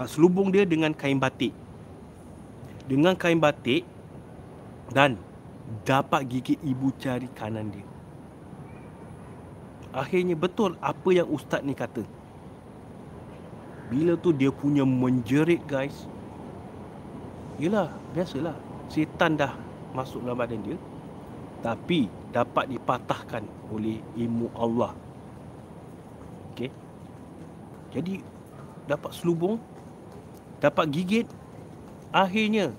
[0.07, 1.51] selubung dia dengan kain batik.
[2.87, 3.83] Dengan kain batik
[4.89, 5.19] dan
[5.85, 7.85] dapat gigit ibu jari kanan dia.
[9.93, 12.01] Akhirnya betul apa yang ustaz ni kata
[13.89, 16.05] bila tu dia punya menjerit guys
[17.59, 18.55] Yelah biasalah
[18.87, 19.53] Setan dah
[19.91, 20.77] masuk dalam badan dia
[21.59, 24.95] tapi dapat dipatahkan oleh ilmu Allah.
[26.53, 26.71] Okey.
[27.91, 28.23] Jadi
[28.87, 29.57] dapat selubung,
[30.63, 31.27] dapat gigit,
[32.13, 32.71] akhirnya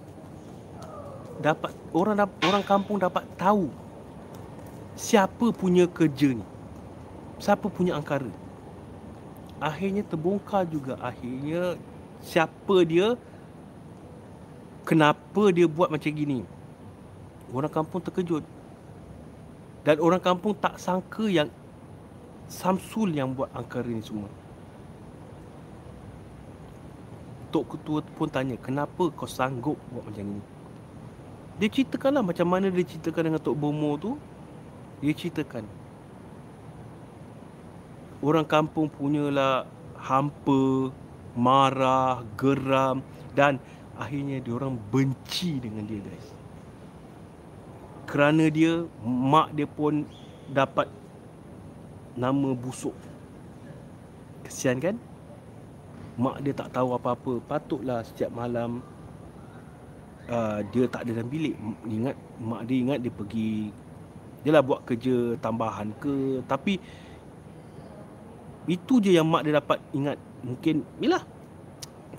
[1.44, 3.68] dapat orang orang kampung dapat tahu
[4.96, 6.44] siapa punya kerja ni.
[7.40, 8.28] Siapa punya angkara.
[9.60, 11.76] Akhirnya terbongkar juga akhirnya
[12.24, 13.14] siapa dia
[14.88, 16.42] kenapa dia buat macam gini.
[17.52, 18.44] Orang kampung terkejut
[19.84, 21.48] dan orang kampung tak sangka yang
[22.50, 24.26] Samsul yang buat angkara ni semua.
[27.54, 30.42] Tok ketua pun tanya, kenapa kau sanggup buat macam ni?
[31.62, 34.18] Dia ceritakanlah macam mana dia ceritakan dengan Tok Bomo tu.
[34.98, 35.62] Dia ceritakan.
[38.20, 39.64] Orang kampung punyalah
[39.96, 40.92] hampa,
[41.32, 43.00] marah, geram
[43.32, 43.56] dan
[43.96, 46.28] akhirnya dia orang benci dengan dia guys.
[48.04, 50.04] Kerana dia mak dia pun
[50.52, 50.90] dapat
[52.18, 52.92] nama busuk.
[54.44, 54.96] Kesian kan?
[56.20, 57.40] Mak dia tak tahu apa-apa.
[57.46, 58.84] Patutlah setiap malam
[60.28, 61.54] uh, dia tak ada dalam bilik.
[61.86, 63.72] Ingat mak dia ingat dia pergi
[64.40, 66.42] dia lah buat kerja tambahan ke.
[66.48, 66.80] Tapi
[68.68, 71.24] itu je yang mak dia dapat ingat mungkin yalah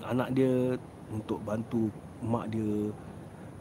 [0.02, 0.74] anak dia
[1.12, 2.90] untuk bantu mak dia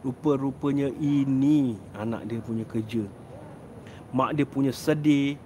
[0.01, 3.05] Rupa-rupanya ini anak dia punya kerja.
[4.09, 5.37] Mak dia punya sedih.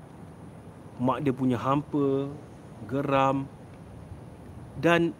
[0.96, 2.32] Mak dia punya hampa.
[2.88, 3.44] Geram.
[4.80, 5.12] Dan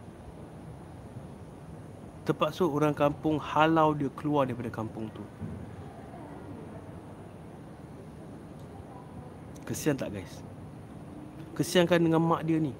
[2.24, 5.20] terpaksa orang kampung halau dia keluar daripada kampung tu.
[9.68, 10.40] Kesian tak guys?
[11.56, 12.76] Kesian kan dengan mak dia ni?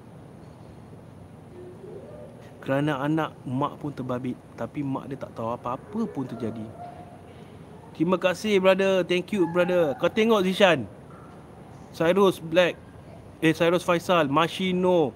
[2.61, 4.37] Kerana anak mak pun terbabit.
[4.53, 6.61] Tapi mak dia tak tahu apa-apa pun terjadi.
[7.97, 9.01] Terima kasih brother.
[9.01, 9.97] Thank you brother.
[9.97, 10.85] Kau tengok Zishan.
[11.89, 12.77] Cyrus Black.
[13.41, 14.29] Eh Cyrus Faisal.
[14.29, 15.09] Mashino.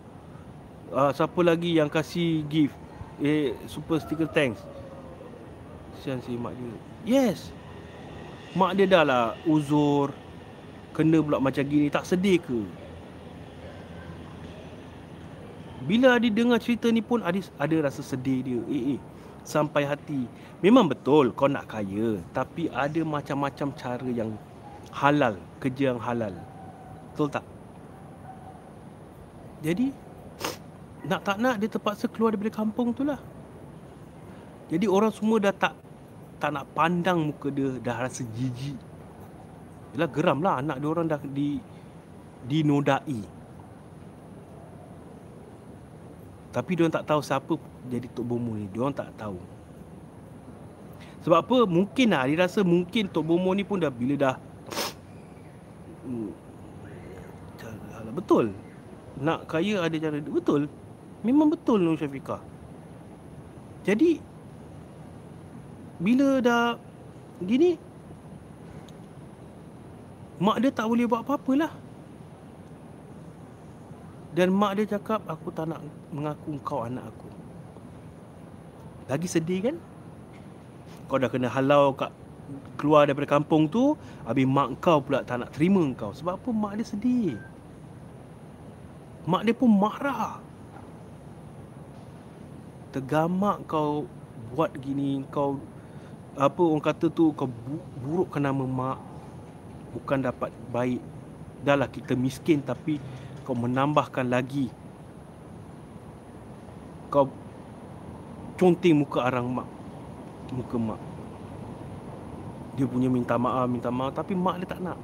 [0.89, 2.73] Uh, Siapa lagi yang kasih gift?
[3.21, 4.65] Eh super sticker thanks.
[6.01, 6.73] Kesian si mak dia.
[7.05, 7.53] Yes.
[8.57, 10.09] Mak dia dah lah uzur.
[10.97, 11.93] Kena pula macam gini.
[11.93, 12.80] Tak sedih ke
[15.81, 18.59] bila Adi dengar cerita ni pun Adi ada rasa sedih dia.
[18.69, 18.99] Eh, eh.
[19.41, 20.29] Sampai hati.
[20.61, 22.21] Memang betul kau nak kaya.
[22.29, 24.37] Tapi ada macam-macam cara yang
[24.93, 25.41] halal.
[25.57, 26.37] Kerja yang halal.
[27.13, 27.45] Betul tak?
[29.65, 29.89] Jadi,
[31.09, 33.17] nak tak nak dia terpaksa keluar daripada kampung tu lah.
[34.69, 35.73] Jadi orang semua dah tak
[36.37, 37.73] tak nak pandang muka dia.
[37.81, 38.77] Dah rasa jijik.
[39.97, 41.59] Yelah geram lah anak dia orang dah di
[42.45, 43.40] dinodai.
[46.51, 47.55] Tapi dia tak tahu siapa
[47.87, 48.67] jadi Tok Bomo ni.
[48.67, 49.39] Dia tak tahu.
[51.23, 51.57] Sebab apa?
[51.63, 52.27] Mungkin lah.
[52.27, 54.35] Dia rasa mungkin Tok Bomo ni pun dah bila dah...
[56.03, 56.33] Hmm,
[58.11, 58.51] betul.
[59.21, 60.19] Nak kaya ada cara.
[60.19, 60.67] Betul.
[61.23, 62.43] Memang betul Nur Syafiqah.
[63.87, 64.19] Jadi...
[66.01, 66.75] Bila dah...
[67.39, 67.79] Gini...
[70.41, 71.71] Mak dia tak boleh buat apa-apa lah.
[74.31, 75.83] Dan mak dia cakap aku tak nak
[76.15, 77.27] mengaku kau anak aku.
[79.11, 79.75] Lagi sedih kan?
[81.11, 82.15] Kau dah kena halau kat
[82.79, 86.15] keluar daripada kampung tu, habis mak kau pula tak nak terima kau.
[86.15, 87.35] Sebab apa mak dia sedih?
[89.27, 90.39] Mak dia pun marah.
[92.95, 94.07] Tergamak kau
[94.55, 95.59] buat gini, kau
[96.39, 97.51] apa orang kata tu kau
[97.99, 98.99] burukkan nama mak
[99.91, 101.03] bukan dapat baik.
[101.61, 102.97] Dahlah kita miskin tapi
[103.51, 104.71] kau menambahkan lagi.
[107.11, 107.27] Kau
[108.55, 109.67] conteng muka arang mak.
[110.55, 110.99] Muka mak.
[112.79, 114.95] Dia punya minta maaf minta maaf tapi mak dia tak nak.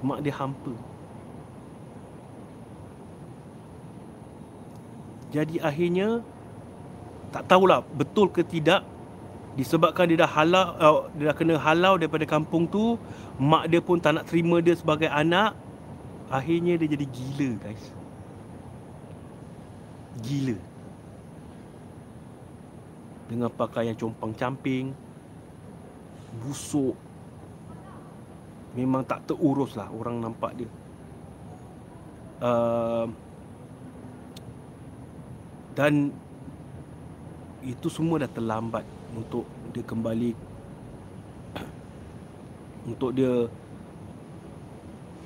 [0.00, 0.72] Mak dia hampa.
[5.28, 6.24] Jadi akhirnya
[7.36, 8.80] tak tahulah betul ke tidak
[9.60, 12.96] disebabkan dia dah halau uh, dia dah kena halau daripada kampung tu
[13.36, 15.52] mak dia pun tak nak terima dia sebagai anak
[16.30, 17.84] Akhirnya dia jadi gila guys.
[20.22, 20.56] Gila.
[23.26, 24.94] Dengan pakaian compang camping
[26.38, 26.94] Busuk.
[28.78, 30.70] Memang tak terurus lah orang nampak dia.
[32.38, 33.10] Uh,
[35.74, 36.14] Dan
[37.60, 38.86] Itu semua dah terlambat
[39.18, 40.32] Untuk dia kembali.
[42.94, 43.50] Untuk dia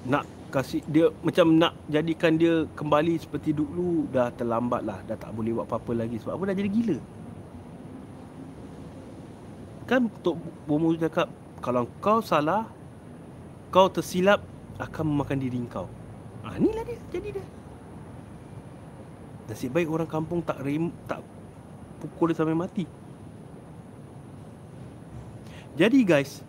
[0.09, 5.35] Nak kasih dia macam nak jadikan dia kembali seperti dulu dah terlambat lah dah tak
[5.35, 6.99] boleh buat apa-apa lagi sebab apa dah jadi gila
[9.91, 10.39] kan Tok
[10.71, 11.29] Bomo cakap
[11.59, 12.71] kalau kau salah
[13.75, 14.39] kau tersilap
[14.79, 15.91] akan memakan diri kau.
[16.47, 17.47] Ha, inilah dia jadi dia.
[19.51, 21.21] Nasib baik orang kampung tak rem, tak
[22.01, 22.87] pukul dia sampai mati.
[25.75, 26.41] Jadi guys,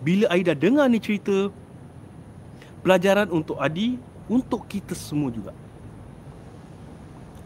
[0.00, 1.52] bila Aida dengar ni cerita
[2.88, 4.00] pelajaran untuk Adi,
[4.32, 5.52] untuk kita semua juga.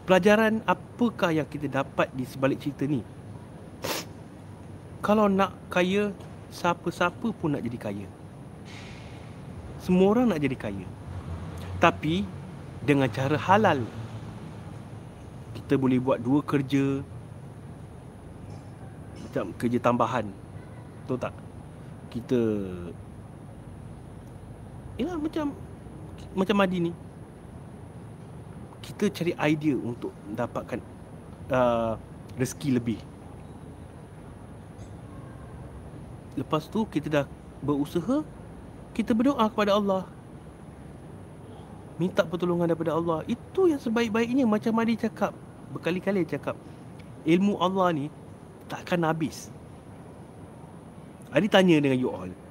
[0.07, 3.03] Pelajaran apakah yang kita dapat di sebalik cerita ni?
[5.03, 6.15] Kalau nak kaya,
[6.47, 8.07] siapa-siapa pun nak jadi kaya.
[9.83, 10.87] Semua orang nak jadi kaya.
[11.83, 12.23] Tapi
[12.79, 13.83] dengan cara halal.
[15.59, 17.03] Kita boleh buat dua kerja
[19.19, 20.31] macam kerja tambahan.
[21.03, 21.35] Betul tak?
[22.15, 22.39] Kita
[25.03, 25.51] Yalah macam
[26.31, 26.91] macam Madi ni
[28.83, 30.79] kita cari idea untuk mendapatkan
[31.51, 31.99] uh,
[32.39, 32.99] rezeki lebih.
[36.39, 37.25] Lepas tu kita dah
[37.59, 38.23] berusaha,
[38.95, 40.03] kita berdoa kepada Allah.
[41.99, 43.27] Minta pertolongan daripada Allah.
[43.27, 45.31] Itu yang sebaik-baiknya macam Madi cakap.
[45.71, 46.55] Berkali-kali cakap.
[47.23, 48.05] Ilmu Allah ni
[48.67, 49.51] takkan habis.
[51.31, 52.42] Adi tanya dengan you all.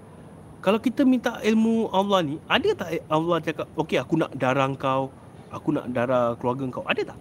[0.62, 5.10] Kalau kita minta ilmu Allah ni, ada tak Allah cakap, okey aku nak darah kau,
[5.50, 6.86] aku nak darah keluarga kau.
[6.86, 7.18] Ada tak?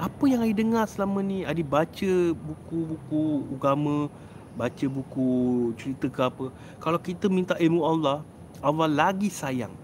[0.00, 1.44] Apa yang Adi dengar selama ni?
[1.44, 4.08] Adi baca buku-buku agama,
[4.56, 5.28] baca buku
[5.76, 6.46] cerita ke apa.
[6.80, 8.24] Kalau kita minta ilmu Allah,
[8.64, 9.76] Allah lagi sayang.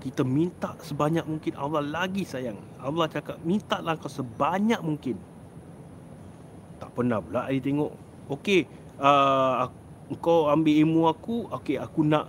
[0.00, 2.56] Kita minta sebanyak mungkin, Allah lagi sayang.
[2.80, 5.20] Allah cakap, minta lah kau sebanyak mungkin.
[6.80, 7.92] Tak pernah pula Adi tengok,
[8.34, 8.64] okey,
[9.00, 9.70] uh,
[10.20, 12.28] kau ambil ilmu aku, okey, aku nak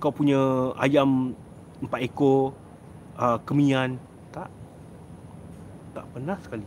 [0.00, 1.36] kau punya ayam
[1.84, 2.56] empat ekor
[3.20, 4.00] uh, kemian.
[4.32, 4.48] Tak.
[5.92, 6.66] Tak pernah sekali.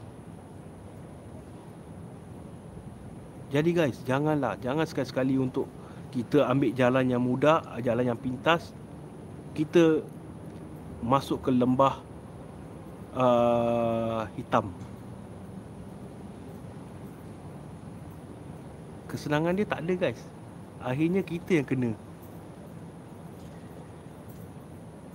[3.54, 5.70] Jadi guys janganlah jangan sekali-sekali untuk
[6.10, 8.74] kita ambil jalan yang mudah jalan yang pintas.
[9.54, 10.02] Kita
[11.06, 12.02] masuk ke lembah
[13.14, 14.74] uh, hitam
[19.14, 20.22] kesenangan dia tak ada guys
[20.82, 21.94] akhirnya kita yang kena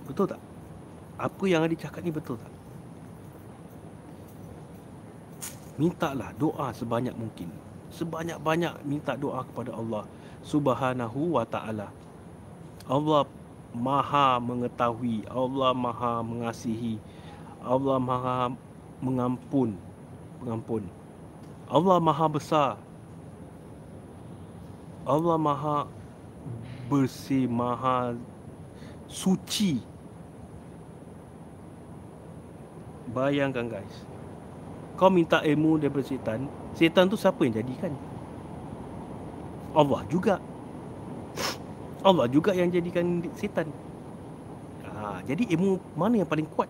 [0.09, 0.41] Betul tak?
[1.21, 2.49] Apa yang ada cakap ni betul tak?
[5.77, 7.53] Mintalah doa sebanyak mungkin.
[7.93, 10.09] Sebanyak-banyak minta doa kepada Allah
[10.41, 11.93] Subhanahu wa taala.
[12.89, 13.29] Allah
[13.69, 16.97] Maha mengetahui, Allah Maha mengasihi,
[17.61, 18.49] Allah Maha
[19.05, 19.77] mengampun,
[20.41, 20.89] pengampun.
[21.69, 22.81] Allah Maha besar.
[25.09, 25.89] Allah Maha
[26.85, 28.13] bersih, Maha
[29.09, 29.81] suci.
[33.09, 34.05] Bayangkan guys.
[34.93, 36.45] Kau minta ilmu daripada setan
[36.77, 37.89] Setan tu siapa yang jadikan?
[39.73, 40.37] Allah juga.
[42.05, 43.65] Allah juga yang jadikan setan.
[44.85, 46.69] Ha, Jadi ilmu mana yang paling kuat?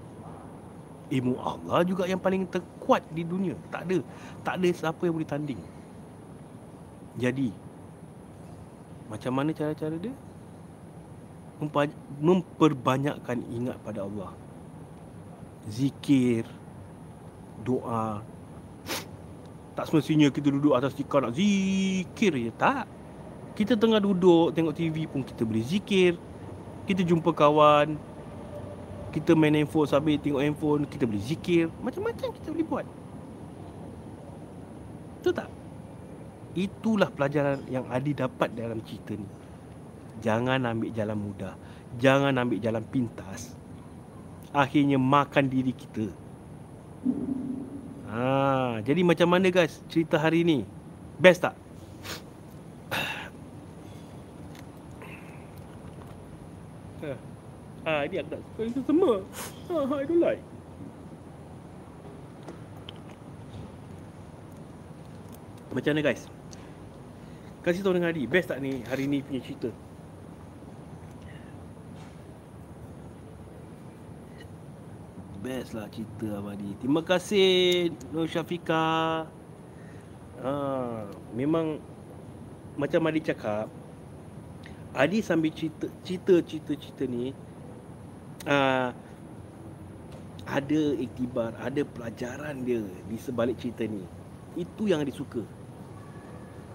[1.11, 3.57] Ilmu Allah juga yang paling terkuat di dunia.
[3.67, 3.99] Tak ada
[4.47, 5.59] Tak ada siapa yang boleh tanding.
[7.19, 7.51] Jadi
[9.09, 10.13] Macam mana cara-cara dia?
[12.21, 14.31] Memperbanyakkan ingat pada Allah
[15.69, 16.43] zikir,
[17.61, 18.23] doa.
[19.77, 22.51] Tak semestinya kita duduk atas tikar nak zikir je.
[22.55, 22.89] Tak.
[23.55, 26.15] Kita tengah duduk tengok TV pun kita boleh zikir.
[26.83, 27.95] Kita jumpa kawan.
[29.09, 30.83] Kita main handphone sambil tengok handphone.
[30.83, 31.71] Kita boleh zikir.
[31.79, 32.85] Macam-macam kita boleh buat.
[35.19, 35.49] Betul tak?
[36.57, 39.27] Itulah pelajaran yang Adi dapat dalam cerita ni.
[40.19, 41.53] Jangan ambil jalan mudah.
[41.97, 43.59] Jangan ambil jalan pintas
[44.53, 46.09] akhirnya makan diri kita.
[48.09, 50.65] Ha, jadi macam mana guys cerita hari ni?
[51.21, 51.55] Best tak?
[57.87, 59.15] Ah, ini aku tak suka itu semua.
[59.71, 60.43] Ha, I don't like.
[65.73, 66.21] Macam mana guys?
[67.59, 69.69] Kasih tahu dengan Adi, best tak ni hari ni punya cerita?
[75.39, 76.77] best lah cerita Abadi.
[76.77, 79.25] Terima kasih Nur Syafika.
[80.39, 80.51] Ha,
[81.35, 81.79] memang
[82.77, 83.67] macam Adi cakap,
[84.95, 87.35] Adi sambil cerita cerita cerita, cerita ni
[88.47, 88.89] uh,
[90.47, 94.03] ada iktibar, ada pelajaran dia di sebalik cerita ni.
[94.55, 95.43] Itu yang Adi suka.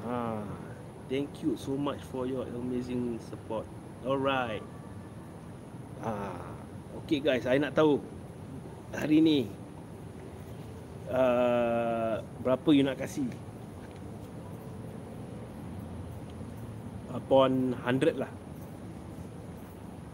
[0.05, 0.45] Ha,
[1.15, 3.62] thank you so much for your amazing support.
[4.03, 4.67] Alright.
[6.03, 6.43] Ah,
[6.99, 8.03] okay guys, saya nak tahu
[8.91, 9.39] hari ni
[11.15, 13.31] uh, berapa you nak kasih
[17.15, 18.31] upon 100 lah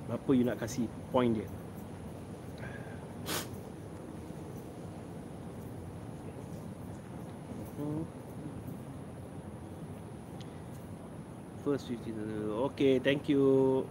[0.04, 1.48] berapa you nak kasih point dia
[11.60, 12.16] first 50
[12.64, 13.84] okay thank you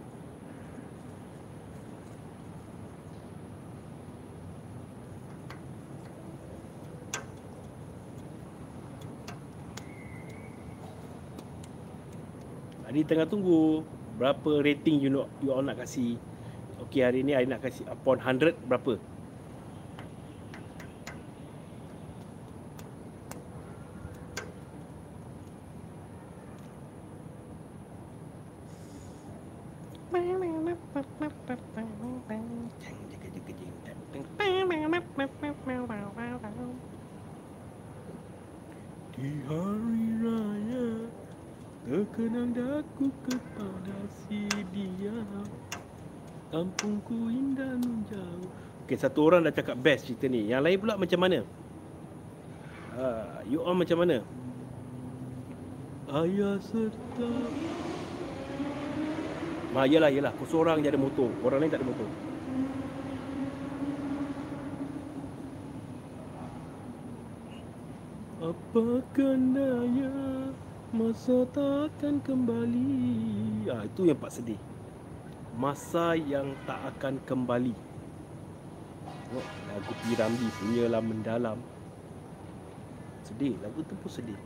[12.90, 13.86] Hari tengah tunggu
[14.18, 16.18] berapa rating you nak you all nak kasih.
[16.82, 18.98] Okey hari ni I nak kasih upon 100 berapa?
[39.20, 40.86] Di hari raya
[41.90, 45.20] Terkenang daku kepada si dia
[46.54, 48.50] Kampungku indah nun jauh
[48.86, 51.38] Okay, satu orang dah cakap best cerita ni Yang lain pula macam mana?
[52.92, 54.20] Uh, you all macam mana?
[56.12, 57.30] Ayah serta
[59.70, 60.34] Ah, yelah, yelah.
[60.34, 61.30] Kau seorang je ada motor.
[61.46, 62.10] Orang lain tak ada motor.
[68.42, 70.16] Apakah daya
[70.90, 74.58] Masa takkan kembali ah, Itu yang pak sedih
[75.54, 77.89] Masa yang tak akan kembali
[79.70, 81.58] Lagu Piramli punyalah mendalam.
[83.22, 84.40] Sedih, lagu tu pun sedih.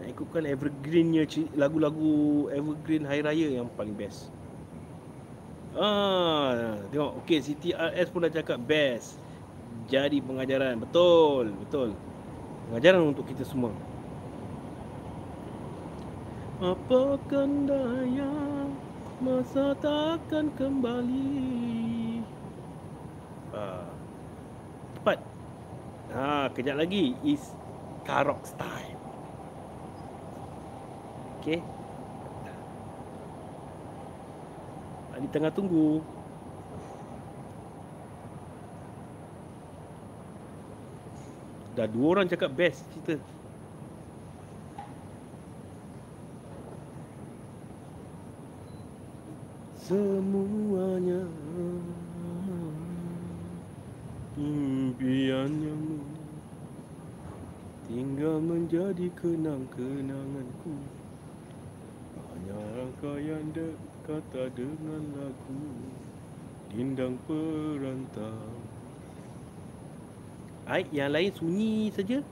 [0.00, 4.32] Nak ikutkan evergreennya Lagu-lagu evergreen Hari Raya yang paling best.
[5.76, 9.20] Ah, tengok, okey, CTRS pun dah cakap best.
[9.86, 11.94] Jadi pengajaran, betul, betul.
[12.70, 13.70] Pengajaran untuk kita semua.
[16.60, 18.32] Apakah daya
[19.20, 22.24] Masa takkan kembali
[23.52, 23.84] uh,
[24.96, 25.20] Tepat
[26.12, 27.54] ha, Kejap lagi Is
[28.04, 28.98] Karok style.
[31.40, 31.62] Okay
[35.20, 36.00] Di tengah tunggu.
[41.76, 43.20] Dah dua orang cakap best cerita.
[49.76, 51.28] Semuanya
[54.40, 55.84] impian yang
[57.90, 60.74] tinggal menjadi kenang-kenanganku.
[62.14, 63.74] Hanya rangkaian dek
[64.06, 65.62] kata dengan lagu.
[66.70, 68.54] Dindang perantau.
[70.70, 72.22] Ai, yang lain sunyi saja.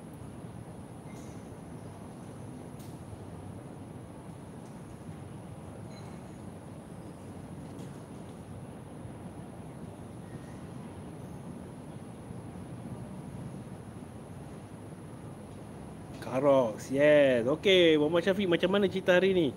[16.88, 17.44] Yes.
[17.44, 19.48] Okey, Muhammad Syafiq macam mana cerita hari ni?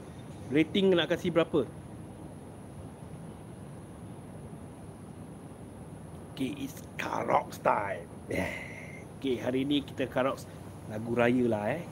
[0.52, 1.64] Rating nak kasih berapa?
[6.36, 8.04] Okay, it's Karox time.
[9.20, 10.44] Okay, hari ni kita Karox
[10.92, 11.84] lagu raya lah eh.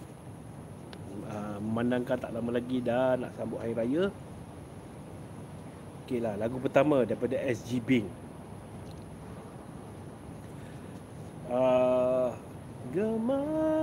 [1.30, 4.12] Uh, memandangkan tak lama lagi dah nak sambut hari raya.
[6.04, 8.08] Okay lah, lagu pertama daripada SG Bing.
[11.48, 12.36] Uh,
[12.92, 13.79] Gemar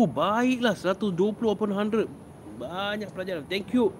[0.00, 1.12] Oh, baiklah 120
[1.44, 2.08] upon 100.
[2.56, 3.44] Banyak pelajaran.
[3.44, 3.92] Thank you.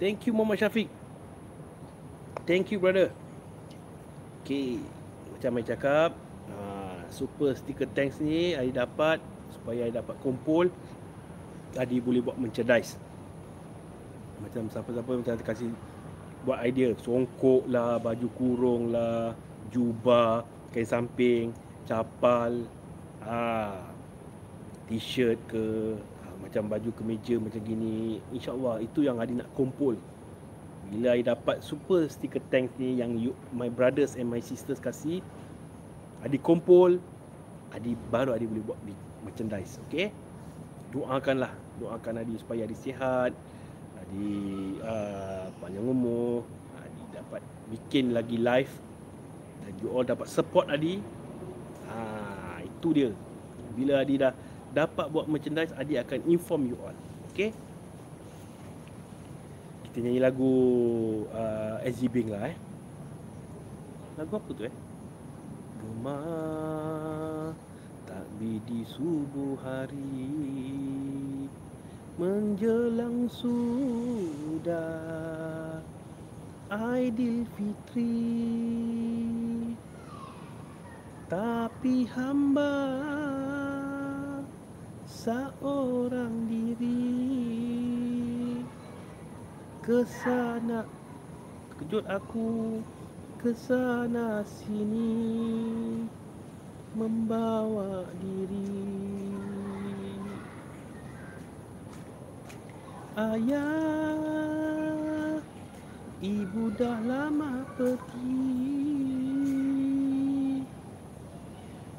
[0.00, 0.88] Thank you Muhammad Syafiq.
[2.48, 3.12] Thank you brother.
[4.40, 4.80] Okay,
[5.28, 6.10] macam saya cakap,
[6.48, 9.20] uh, super sticker thanks ni Adi dapat
[9.52, 10.72] supaya Adi dapat kumpul.
[11.76, 12.96] Adi boleh buat merchandise.
[14.40, 15.68] Macam siapa-siapa macam kasih
[16.48, 19.36] buat idea songkok lah, baju kurung lah,
[19.68, 20.40] jubah,
[20.72, 21.52] kain samping,
[21.84, 22.64] capal.
[23.20, 23.97] Ah,
[24.88, 29.94] t-shirt ke ha, macam baju kemeja macam gini insyaallah itu yang Adi nak kumpul.
[30.88, 35.20] Bila Adi dapat super sticker tank ni yang you, my brothers and my sisters kasih
[36.24, 36.96] Adi kumpul
[37.76, 38.80] Adi baru Adi boleh buat
[39.22, 40.08] merchandise okey?
[40.90, 43.36] Doakanlah doakan Adi supaya Adi sihat
[44.00, 44.32] Adi
[44.80, 46.48] uh, panjang umur
[46.80, 48.72] Adi dapat bikin lagi live
[49.68, 51.04] dan you all dapat support Adi.
[51.88, 53.10] Ha, itu dia.
[53.76, 54.32] Bila Adi dah
[54.78, 56.94] dapat buat merchandise Adi akan inform you all.
[57.34, 57.50] Okay?
[59.90, 60.54] Kita nyanyi lagu
[61.34, 62.56] uh, SG Bing lah eh.
[64.14, 64.74] Lagu apa tu eh?
[65.82, 66.18] Gema
[68.06, 70.38] takbir di subuh hari
[72.18, 74.90] Menjelang sudah
[76.70, 78.26] Aidilfitri
[81.30, 82.74] Tapi hamba
[85.18, 86.94] Seorang diri.
[89.82, 90.86] Kesana.
[91.74, 92.78] Kejut aku.
[93.42, 96.06] Kesana sini.
[96.94, 98.94] Membawa diri.
[103.18, 104.22] Ayah
[106.22, 108.54] Ibu dah lama pergi.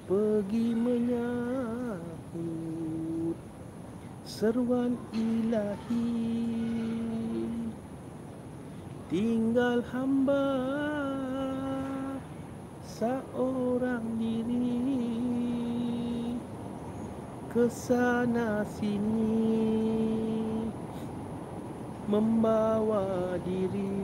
[0.07, 2.68] Pergi menyambut
[4.39, 6.15] Seruan ilahi.
[9.11, 10.47] Tinggal hamba
[12.87, 14.79] Seorang diri.
[17.51, 19.43] Kesana sini
[22.07, 23.98] membawa diri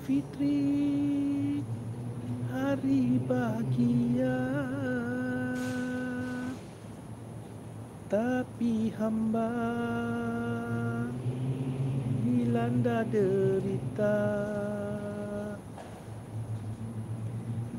[0.00, 1.60] Aidilfitri
[2.48, 4.40] hari bahagia.
[8.08, 9.52] Tapi hamba
[12.24, 14.24] dilanda derita.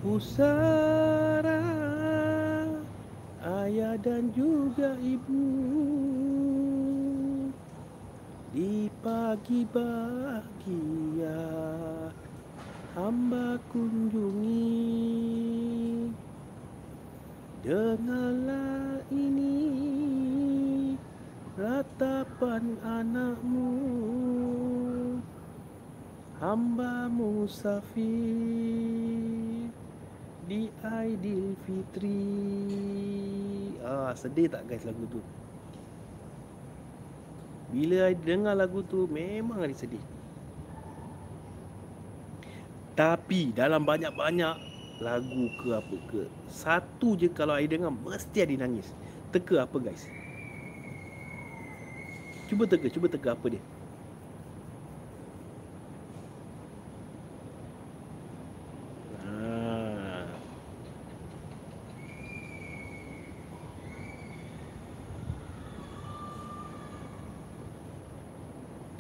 [0.06, 1.66] Pusara
[3.66, 5.50] ayah dan juga ibu.
[8.54, 11.11] Di pagi bahagia
[13.72, 14.92] kunjungi.
[17.62, 19.58] Dengarlah ini
[21.54, 23.70] ratapan anakmu
[26.42, 28.10] Hamba musafir
[30.50, 32.26] di Aidil Fitri.
[33.86, 35.22] Ah sedih tak guys lagu tu?
[37.72, 40.02] Bila dengar lagu tu memang ada sedih
[43.02, 44.62] tapi dalam banyak-banyak
[45.02, 48.94] lagu ke apa ke Satu je kalau I dengar mesti ada nangis.
[49.34, 50.06] Teka apa guys?
[52.46, 53.64] Cuba teka, cuba teka apa dia?
[59.26, 60.30] Ah.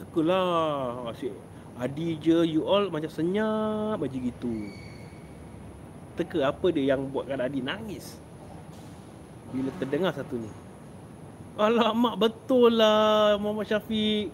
[0.01, 1.50] Tekalah asyik
[1.81, 4.69] Adi je you all macam senyap macam gitu.
[6.13, 8.21] Teka apa dia yang buatkan Adi nangis?
[9.49, 10.51] Bila terdengar satu ni.
[11.57, 14.29] Alamak betul lah Muhammad Syafiq.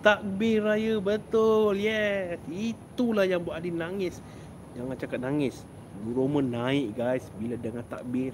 [0.00, 2.40] Takbir raya betul Yes.
[2.48, 4.24] Itulah yang buat Adi nangis.
[4.72, 5.68] Jangan cakap nangis.
[6.08, 8.32] Roma naik guys Bila dengar takbir.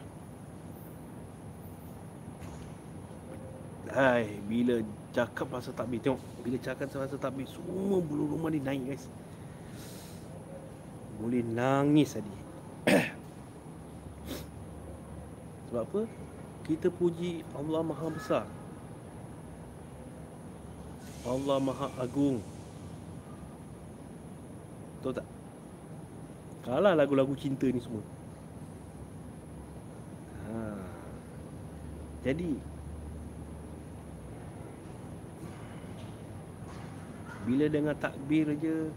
[3.91, 4.79] Hai, bila
[5.19, 9.11] cakap pasal takbir tengok bila cakap pasal takbir semua bulu rumah ni naik guys.
[11.19, 12.35] Boleh nangis tadi
[15.67, 16.01] sebab apa?
[16.71, 18.47] Kita puji Allah Maha Besar.
[21.27, 22.39] Allah Maha Agung.
[25.03, 25.27] Tahu tak?
[26.63, 28.05] Kalah lagu-lagu cinta ni semua.
[30.47, 30.77] Ha.
[32.23, 32.78] Jadi
[37.49, 38.93] Bila dengar takbir je.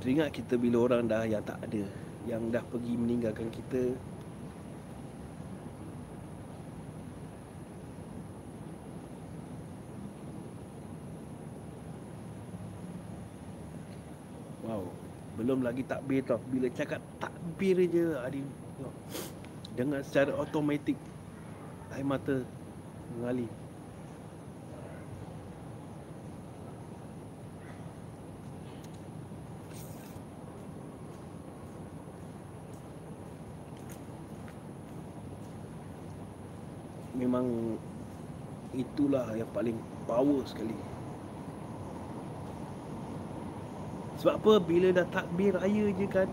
[0.00, 1.84] Teringat kita bila orang dah yang tak ada
[2.24, 3.92] Yang dah pergi meninggalkan kita
[15.40, 16.36] belum lagi takbir tau.
[16.52, 18.44] Bila cakap takbir je adik
[19.72, 21.00] dengan secara automatik
[21.96, 22.44] air mata
[23.16, 23.48] mengalir.
[37.16, 37.76] Memang
[38.76, 40.76] itulah yang paling power sekali
[44.20, 44.52] sebab apa?
[44.60, 46.28] Bila dah takbir raya je kan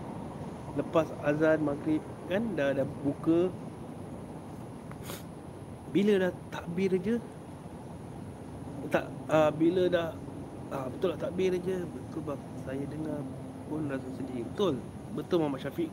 [0.76, 3.48] lepas azan maghrib kan dah dah buka
[5.90, 7.16] bila dah takbir je
[8.92, 10.12] tak uh, bila dah
[10.70, 13.20] uh, betul lah takbir je betul bang saya dengar
[13.68, 14.44] pun rasa sedih.
[14.52, 14.80] Betul.
[15.12, 15.92] Betul Muhammad Syafiq.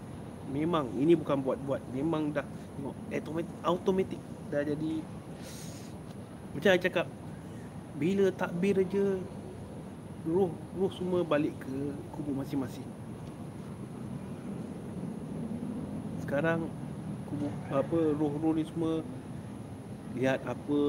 [0.51, 1.81] Memang ini bukan buat-buat.
[1.91, 2.47] Memang dah
[2.79, 4.21] tengok automatic, automatic
[4.51, 4.93] dah jadi
[6.55, 7.07] macam saya cakap
[7.99, 9.19] bila takbir je
[10.26, 11.78] roh roh semua balik ke
[12.17, 12.86] kubur masing-masing.
[16.26, 16.65] Sekarang
[17.30, 19.05] kubur apa roh-roh ni semua
[20.17, 20.82] lihat apa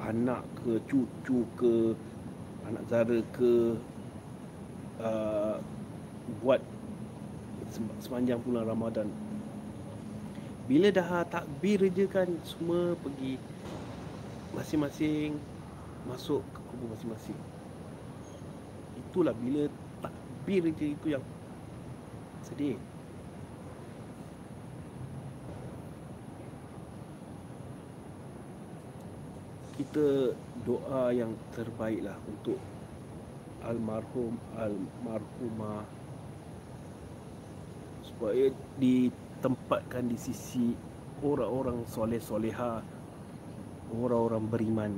[0.00, 1.92] anak ke cucu ke
[2.64, 3.76] anak zara ke
[5.04, 5.60] uh,
[6.40, 6.64] buat
[8.00, 9.12] sepanjang bulan Ramadan.
[10.64, 13.36] Bila dah takbir je kan semua pergi
[14.56, 15.36] masing-masing
[16.08, 17.36] masuk ke kubur masing-masing
[19.08, 19.64] itulah bila
[20.04, 21.24] takbir je itu yang
[22.44, 22.76] sedih.
[29.80, 30.36] Kita
[30.68, 32.60] doa yang terbaiklah untuk
[33.64, 35.88] almarhum almarhumah.
[38.04, 40.76] Supaya ditempatkan di sisi
[41.24, 42.82] orang-orang soleh soleha
[43.94, 44.92] orang-orang beriman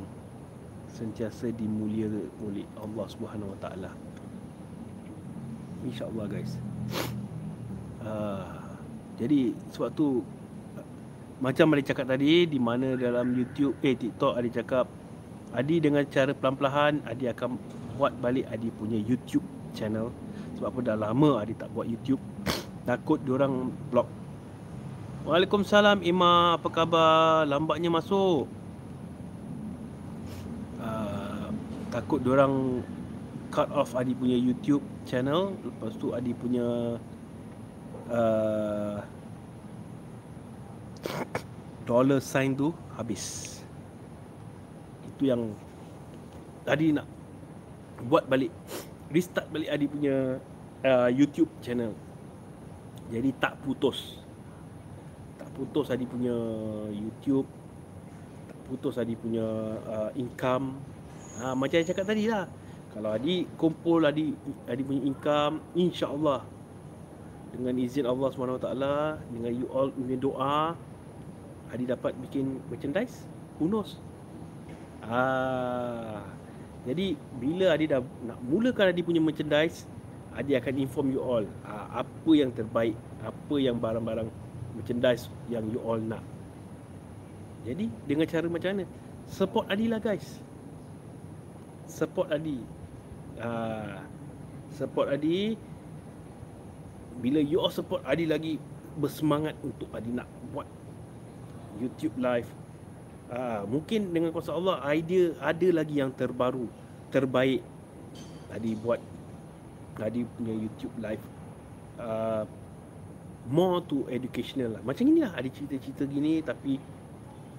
[0.92, 2.10] sentiasa dimulia
[2.42, 3.90] oleh Allah Subhanahu Wa Taala.
[5.86, 6.60] Insyaallah guys.
[8.00, 8.76] Uh,
[9.20, 10.24] jadi sebab tu
[11.40, 14.88] macam Adi cakap tadi di mana dalam YouTube eh TikTok Adi cakap
[15.56, 17.56] Adi dengan cara pelan-pelan Adi akan
[17.96, 20.12] buat balik Adi punya YouTube channel.
[20.56, 20.78] Sebab apa?
[20.84, 22.20] Dah lama Adi tak buat YouTube.
[22.84, 24.08] Takut diorang block.
[25.24, 27.44] Waalaikumsalam Ima apa khabar?
[27.44, 28.48] Lambatnya masuk
[30.80, 31.48] uh,
[31.90, 32.86] takut diorang
[33.50, 36.96] cut off Adi punya YouTube channel lepas tu Adi punya
[38.06, 39.02] uh,
[41.84, 43.58] dollar sign tu habis.
[45.10, 45.50] Itu yang
[46.62, 47.10] tadi nak
[48.06, 48.54] buat balik
[49.10, 50.38] restart balik Adi punya
[50.86, 51.90] uh, YouTube channel.
[53.10, 54.22] Jadi tak putus.
[55.42, 56.38] Tak putus Adi punya
[56.94, 57.50] YouTube.
[58.46, 59.46] Tak putus Adi punya
[59.90, 60.78] uh, income
[61.40, 62.44] ha, macam yang cakap tadi lah.
[62.90, 64.34] Kalau Adi kumpul Adi,
[64.68, 66.44] Adi punya income insya-Allah.
[67.50, 68.70] Dengan izin Allah SWT
[69.34, 70.78] dengan you all punya doa
[71.74, 73.26] Adi dapat bikin merchandise
[73.58, 73.98] knows?
[75.02, 76.22] Ah,
[76.86, 79.82] Jadi bila Adi dah nak mulakan Adi punya merchandise
[80.30, 84.30] Adi akan inform you all ah, Apa yang terbaik Apa yang barang-barang
[84.78, 86.22] merchandise yang you all nak.
[87.66, 88.86] Jadi dengan cara macam mana?
[89.26, 90.49] Support Adi lah guys
[91.90, 92.58] Support Adi
[93.42, 94.06] ah,
[94.78, 95.58] Support Adi
[97.18, 98.56] Bila you all support Adi lagi
[98.96, 100.66] Bersemangat untuk Adi nak buat
[101.80, 102.48] YouTube live.
[103.30, 106.68] Uh, mungkin dengan kuasa Allah idea ada lagi yang terbaru,
[107.14, 107.64] terbaik.
[108.50, 109.00] Tadi buat
[109.96, 111.22] tadi punya YouTube live.
[111.96, 112.44] Uh,
[113.48, 114.82] more to educational lah.
[114.82, 116.76] Macam inilah ada cerita-cerita gini tapi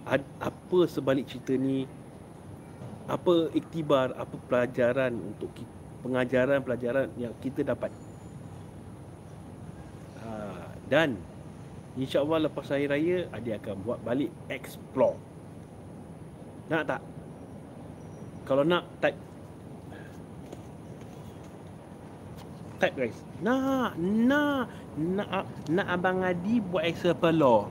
[0.06, 1.88] ad, apa sebalik cerita ni
[3.12, 7.92] apa iktibar, apa pelajaran untuk kita, pengajaran pelajaran yang kita dapat.
[10.24, 11.20] Uh, dan
[12.00, 15.20] InsyaAllah lepas hari raya Adi akan buat balik explore.
[16.72, 17.02] Nak tak?
[18.48, 19.20] Kalau nak type.
[22.80, 23.18] Type guys.
[23.44, 27.68] Nak Nak Nak, nak Abang Adi buat explore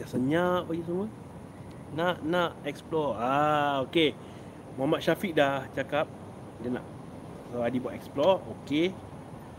[0.00, 0.08] Mm-mm.
[0.08, 1.06] senyap bagi semua.
[1.92, 3.18] Nak nak explore.
[3.20, 4.16] Ah okey.
[4.80, 6.08] Muhammad Syafiq dah cakap.
[6.64, 6.84] Dia nak
[7.52, 8.40] so Adi buat explore.
[8.48, 8.96] Okey.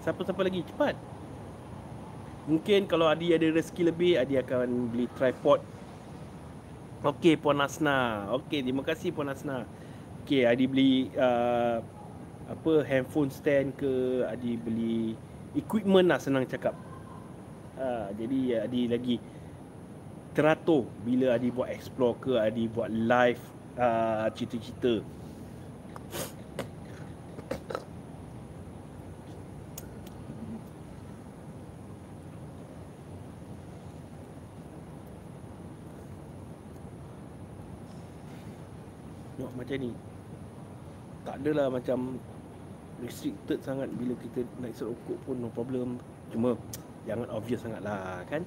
[0.02, 0.66] Siapa-siapa lagi?
[0.66, 0.98] Cepat.
[2.50, 5.62] Mungkin kalau Adi ada rezeki lebih Adi akan beli tripod.
[7.04, 8.28] Okey Puan Asna.
[8.36, 9.64] Okey terima kasih Puan Asna.
[10.24, 11.80] Okey Adi beli uh,
[12.50, 14.26] apa handphone stand ke?
[14.28, 15.16] Adi beli
[15.54, 16.76] equipment lah senang cakap.
[17.78, 19.16] Uh, jadi Adi lagi
[20.34, 23.42] teratur bila Adi buat explore ke Adi buat live
[23.78, 25.06] uh, cerita-cerita.
[39.54, 39.96] Macam ni.
[41.24, 42.20] Tak adalah macam
[43.00, 46.04] restricted sangat bila kita nak isap rokok pun no problem.
[46.36, 46.58] Cuma
[47.08, 48.44] jangan obvious sangat lah kan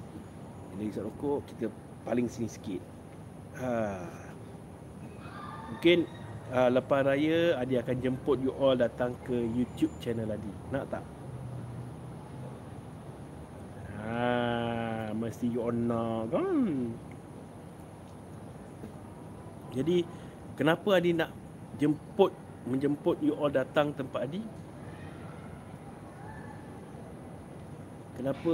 [0.77, 1.73] bila isap rokok kita
[2.05, 2.81] paling sini sikit
[3.57, 4.05] ha.
[5.73, 6.05] mungkin
[6.53, 11.03] uh, lepas raya Adi akan jemput you all datang ke YouTube channel Adi nak tak
[14.05, 15.09] ha.
[15.17, 16.93] mesti you all nak kan
[19.73, 20.05] jadi
[20.53, 21.33] kenapa Adi nak
[21.81, 22.29] jemput
[22.67, 24.43] menjemput you all datang tempat Adi?
[28.17, 28.53] Kenapa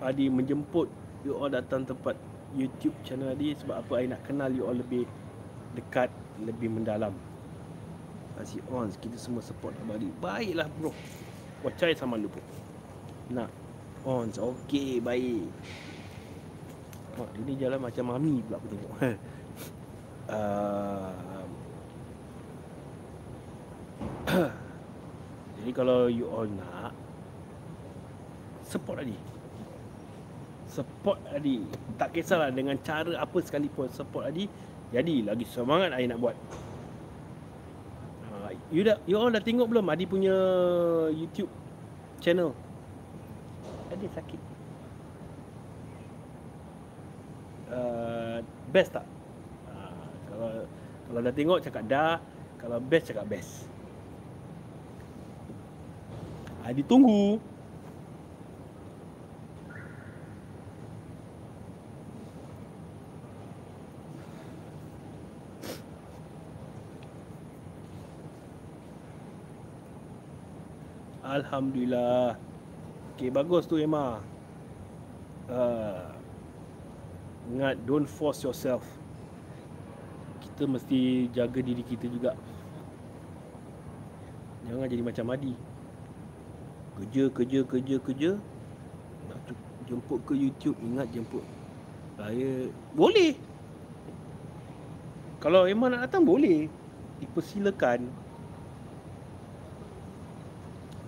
[0.00, 0.86] Adi menjemput
[1.24, 2.16] you all datang tempat
[2.56, 3.54] YouTube channel Adi?
[3.58, 5.04] Sebab apa Adi nak kenal you all lebih
[5.76, 6.10] dekat,
[6.42, 7.14] lebih mendalam.
[8.40, 10.00] Kasih on, kita semua support Abang.
[10.22, 10.92] Baiklah bro.
[11.60, 12.40] Wacai sama lu pun.
[13.30, 13.50] Nak.
[14.08, 15.44] On, okey, baik.
[17.20, 18.92] Oh, ini jalan macam mami pula aku tengok.
[20.32, 21.44] uh,
[25.60, 26.96] Jadi kalau you all nak
[28.64, 29.39] Support Adi
[30.70, 31.66] Support Adi.
[31.98, 34.46] Tak kisahlah dengan cara apa sekalipun Support Adi
[34.94, 36.36] Jadi lagi semangat Adi nak buat.
[38.30, 40.36] Ha, You dah, you all dah tengok belum Adi punya
[41.10, 41.50] YouTube
[42.22, 42.54] channel?
[43.90, 44.40] Adi sakit.
[47.70, 48.38] Uh,
[48.70, 49.06] Best tak?
[49.70, 50.50] Uh, kalau
[51.10, 52.22] kalau dah tengok cakap dah
[52.60, 53.64] Kalau best cakap best.
[56.60, 57.40] Ha, ditunggu.
[71.30, 72.34] Alhamdulillah.
[73.14, 74.18] Okey, bagus tu Emma.
[75.46, 76.10] Uh,
[77.54, 78.82] ingat, don't force yourself.
[80.42, 82.34] Kita mesti jaga diri kita juga.
[84.66, 85.70] Jangan jadi macam Adi
[87.00, 88.30] kerja kerja kerja kerja
[89.32, 89.40] nak
[89.88, 91.44] jemput ke YouTube ingat jemput
[92.20, 93.32] saya boleh
[95.40, 96.68] kalau memang nak datang boleh
[97.24, 98.04] dipersilakan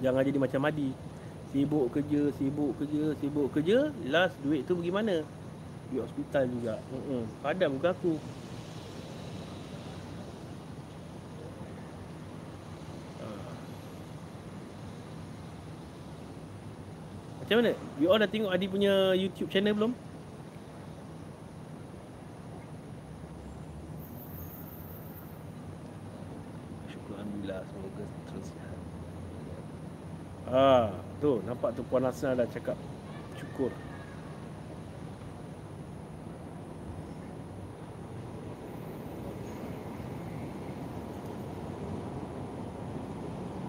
[0.03, 0.91] jangan jadi macam Adi
[1.55, 3.79] sibuk kerja sibuk kerja sibuk kerja
[4.11, 5.23] last duit tu pergi mana
[5.95, 7.23] di hospital juga uh-uh.
[7.41, 8.19] padam ke aku
[17.43, 17.75] Macam mana?
[18.01, 19.93] You all dah tengok Adi punya YouTube channel belum?
[26.89, 28.79] Syukur Alhamdulillah Semoga terus sihat
[30.49, 32.75] Ah, tu nampak tu Puan Hasna dah cakap
[33.39, 33.71] Syukur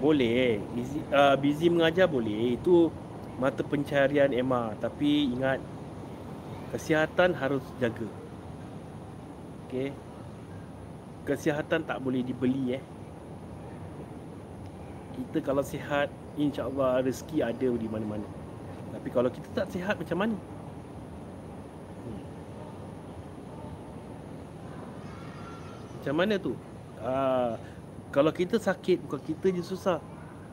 [0.01, 2.59] Boleh, busy, uh, busy mengajar boleh.
[2.59, 2.91] Itu
[3.39, 4.75] mata pencarian Emma.
[4.75, 5.63] Tapi ingat
[6.75, 8.03] kesihatan harus jaga.
[9.63, 9.95] Okey?
[11.23, 12.83] Kesihatan tak boleh dibeli eh.
[15.15, 18.25] Kita kalau sihat insyaallah rezeki ada di mana-mana.
[18.93, 20.35] Tapi kalau kita tak sihat macam mana?
[22.03, 22.23] Hmm.
[25.99, 26.53] macam mana tu?
[27.03, 27.53] Aa, ah,
[28.13, 29.97] kalau kita sakit bukan kita je susah.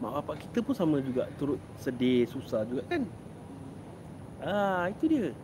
[0.00, 1.28] Mak bapak kita pun sama juga.
[1.36, 3.04] Turut sedih susah juga kan?
[4.40, 5.36] Ah itu dia.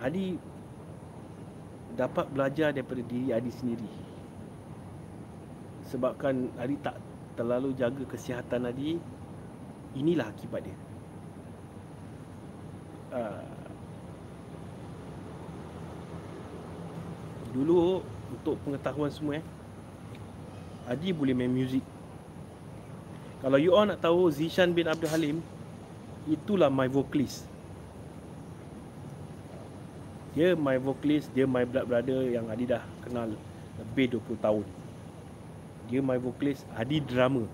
[0.00, 0.40] Adi
[1.98, 3.90] dapat belajar daripada diri Adi sendiri.
[5.92, 6.96] Sebabkan Adi tak
[7.38, 8.98] terlalu jaga kesihatan Adi
[9.94, 10.76] inilah akibat dia.
[13.08, 13.40] Ah.
[17.48, 19.44] dulu untuk pengetahuan semua eh
[20.84, 21.80] Adi boleh main muzik
[23.38, 25.38] kalau you all nak tahu Zishan bin Abdul Halim
[26.26, 27.46] Itulah my vocalist.
[30.34, 33.30] Dia my vocalist Dia my blood brother yang Adi dah kenal
[33.78, 34.66] Lebih 20 tahun
[35.88, 37.48] Dia my vocalist Adi drama.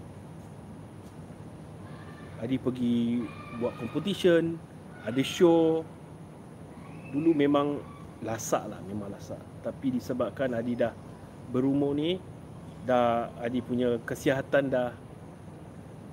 [2.42, 3.22] Adi pergi
[3.62, 4.58] buat competition
[5.06, 5.86] Ada show.
[7.14, 7.78] Dulu memang
[8.26, 9.38] lasak lah Memang lasak.
[9.62, 10.90] Tapi disebabkan Adi dah
[11.54, 12.18] berumur ni
[12.82, 14.90] Dah Adi punya kesihatan dah.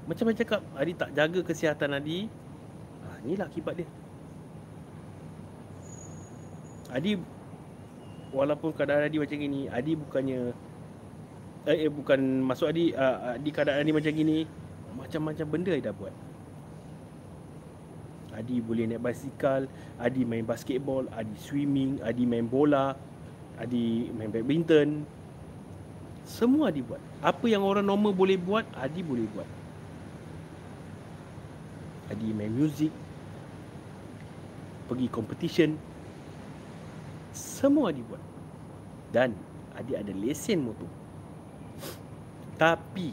[0.05, 2.29] Macam macam cakap Adi tak jaga kesihatan Adi?
[3.01, 3.89] Ha, Inilah akibat dia.
[6.93, 7.17] Adi
[8.31, 10.70] Walaupun keadaan Adi macam gini Adi bukannya
[11.69, 14.49] Eh, eh bukan Masuk Adi uh, Adi keadaan Adi macam gini
[14.97, 16.15] Macam-macam benda Adi dah buat
[18.31, 19.69] Adi boleh naik basikal
[20.01, 22.97] Adi main basketball Adi swimming Adi main bola
[23.61, 25.05] Adi main badminton
[26.25, 27.01] Semua Adi buat.
[27.21, 29.49] Apa yang orang normal boleh buat, Adi boleh buat.
[32.13, 32.91] Adi main muzik,
[34.85, 35.79] pergi competition,
[37.33, 38.21] semua Adi buat.
[39.09, 39.33] Dan
[39.75, 41.00] Adi ada lesen motor.
[42.61, 43.09] Tapi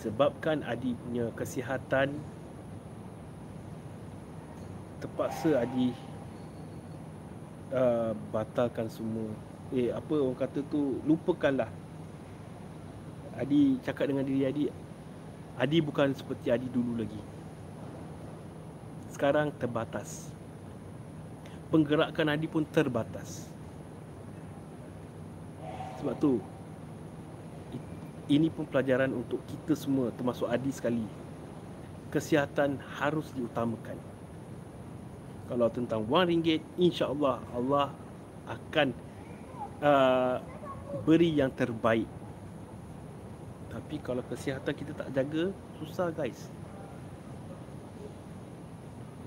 [0.00, 2.16] sebabkan Adi punya kesihatan
[4.96, 5.92] terpaksa Adi
[7.76, 9.28] uh, batalkan semua.
[9.76, 11.68] Eh apa orang kata tu lupakanlah.
[13.36, 14.64] Adi cakap dengan diri Adi
[15.60, 17.20] Adi bukan seperti Adi dulu lagi.
[19.12, 20.32] Sekarang terbatas.
[21.68, 23.52] Penggerakan Adi pun terbatas.
[26.00, 26.40] Sebab tu
[28.26, 31.06] Ini pun pelajaran untuk kita semua Termasuk Adi sekali.
[32.10, 33.98] Kesihatan harus diutamakan.
[35.46, 37.94] Kalau tentang wang ringgit InsyaAllah Allah
[38.50, 38.88] akan
[39.82, 40.36] uh,
[41.06, 42.06] Beri yang terbaik.
[43.70, 46.50] Tapi kalau kesihatan kita tak jaga Susah guys.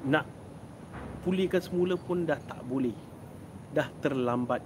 [0.07, 0.39] Nak
[1.19, 2.95] Pulihkan semula pun dah tak boleh.
[3.75, 4.63] Dah terlambat.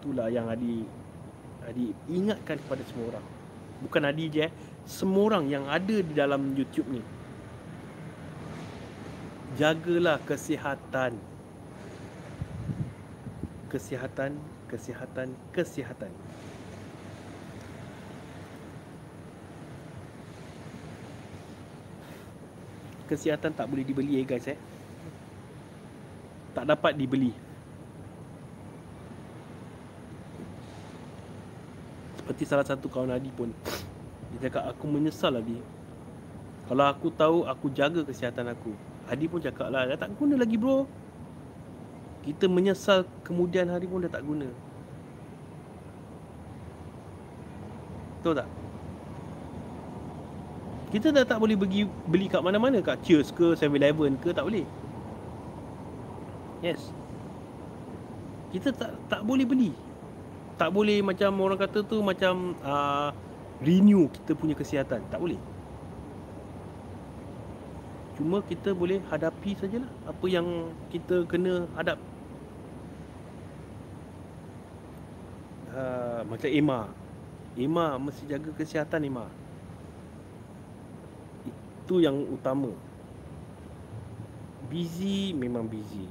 [0.00, 0.84] Itulah yang Adi
[1.70, 3.26] Adi ingatkan kepada semua orang
[3.80, 4.52] Bukan Adi je eh.
[4.84, 7.02] Semua orang yang ada di dalam YouTube ni
[9.56, 11.16] Jagalah kesihatan
[13.70, 16.12] Kesihatan Kesihatan Kesihatan
[23.10, 24.54] kesihatan tak boleh dibeli eh guys eh.
[26.54, 27.49] Tak dapat dibeli.
[32.30, 33.50] Seperti salah satu kawan Adi pun
[34.30, 35.58] dia cakap aku menyesal Adi.
[36.70, 38.70] Kalau aku tahu aku jaga kesihatan aku.
[39.10, 40.86] Adi pun cakap lah dah tak guna lagi bro.
[42.22, 44.46] Kita menyesal kemudian hari pun dah tak guna.
[48.22, 48.46] Tahu tak?
[50.94, 54.62] Kita dah tak boleh pergi beli kat mana-mana kat Cheers ke 7-Eleven ke tak boleh.
[56.62, 56.94] Yes.
[58.54, 59.89] Kita tak tak boleh beli.
[60.60, 63.08] Tak boleh macam orang kata tu macam uh,
[63.64, 65.00] renew kita punya kesihatan.
[65.08, 65.40] Tak boleh.
[68.20, 71.96] Cuma kita boleh hadapi sajalah apa yang kita kena hadap.
[75.72, 76.80] Uh, macam Emma.
[77.56, 79.26] Emma mesti jaga kesihatan Emma
[81.90, 82.70] itu yang utama
[84.70, 86.06] busy memang busy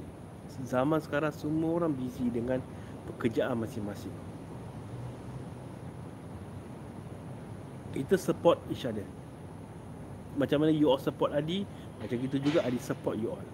[0.68, 2.60] zaman sekarang semua orang busy dengan
[3.08, 4.12] pekerjaan masing-masing
[7.94, 9.06] kita support each other.
[10.38, 11.66] Macam mana you all support Adi
[11.98, 13.48] macam gitu juga Adi support you all.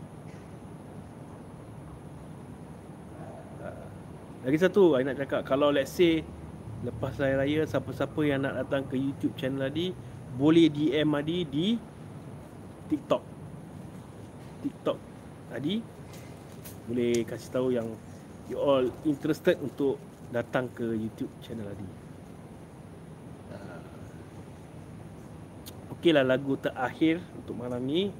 [4.46, 6.22] Lagi satu saya nak cakap kalau let's say
[6.86, 9.90] lepas hari raya siapa-siapa yang nak datang ke YouTube channel Adi
[10.36, 11.66] boleh DM Adi di
[12.86, 13.22] TikTok.
[14.62, 14.98] TikTok
[15.50, 15.82] tadi
[16.86, 17.88] boleh kasih tahu yang
[18.46, 19.98] you all interested untuk
[20.30, 22.05] datang ke YouTube channel tadi.
[26.06, 28.14] Okey lah lagu terakhir untuk malam ni.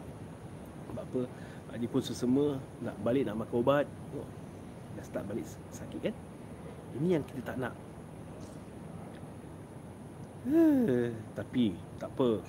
[0.88, 1.20] Sebab apa?
[1.68, 3.84] Adi pun sesama nak balik nak makan ubat.
[4.16, 4.24] Oh,
[4.96, 6.16] dah start balik sakit kan?
[6.96, 7.76] Ini yang kita tak nak.
[10.48, 12.40] Uh, tapi tak apa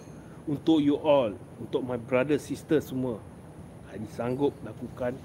[0.47, 3.19] untuk you all, untuk my brother sister semua.
[3.91, 5.19] Adi sanggup lakukan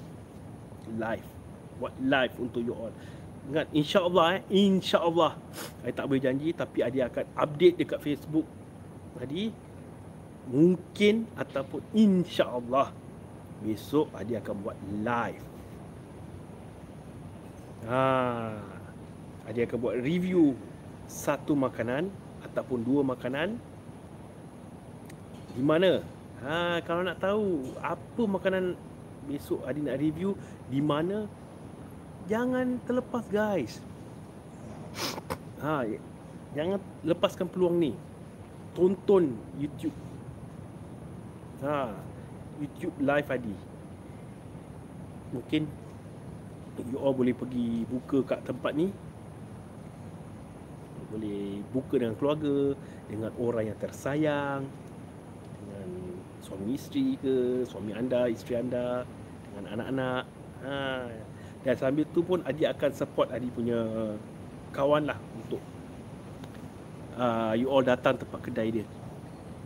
[0.98, 1.28] live.
[1.78, 2.90] Buat live untuk you all.
[3.46, 5.38] Ingat insya-Allah eh, insya-Allah.
[5.86, 8.61] Saya tak boleh janji tapi Adi akan update dekat Facebook.
[9.20, 9.52] Adi
[10.48, 12.90] mungkin ataupun insya-Allah
[13.62, 15.44] besok Adi akan buat live.
[17.86, 18.02] Ha.
[19.46, 20.54] Adi akan buat review
[21.10, 22.08] satu makanan
[22.46, 23.58] ataupun dua makanan
[25.52, 26.00] di mana?
[26.42, 28.74] Ha, kalau nak tahu apa makanan
[29.28, 30.34] besok Adi nak review
[30.66, 31.28] di mana?
[32.26, 33.78] Jangan terlepas guys.
[35.62, 35.86] Ha,
[36.54, 37.92] jangan lepaskan peluang ni.
[38.72, 39.94] Tonton YouTube.
[41.62, 41.92] Ha,
[42.58, 43.56] YouTube live Adi.
[45.32, 45.62] Mungkin
[46.90, 48.90] you all boleh pergi buka kat tempat ni.
[51.12, 52.72] Boleh buka dengan keluarga,
[53.06, 54.64] dengan orang yang tersayang
[56.42, 59.06] suami isteri ke suami anda isteri anda
[59.48, 60.22] dengan anak-anak
[60.66, 61.06] ha.
[61.62, 63.78] dan sambil tu pun Adi akan support Adi punya
[64.74, 65.16] kawan lah
[67.16, 68.86] uh, you all datang tempat kedai dia.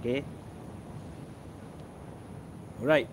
[0.01, 0.21] Okay?
[2.83, 3.09] Alright.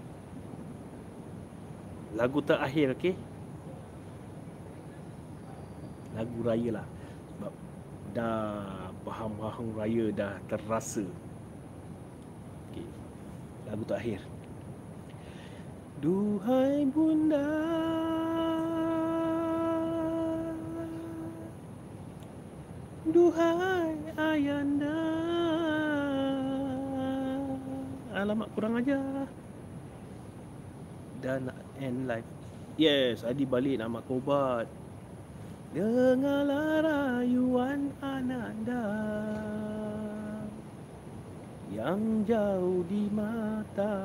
[2.14, 3.14] Lagu terakhir okay?
[6.14, 6.88] Lagu raya lah.
[7.34, 7.54] Sebab
[8.14, 11.06] dah bahang-bahang raya dah terasa.
[12.70, 12.86] Okay.
[13.66, 14.22] lagu terakhir.
[16.04, 17.50] Duhai bunda
[23.04, 25.00] Duhai ayanda.
[28.14, 29.26] Alamak kurang aja
[31.20, 31.52] Dan
[31.82, 32.30] end life
[32.78, 34.70] Yes, Adi balik nak mak ubat
[35.74, 38.86] Dengarlah rayuan ananda.
[41.74, 43.98] Yang jauh di mata.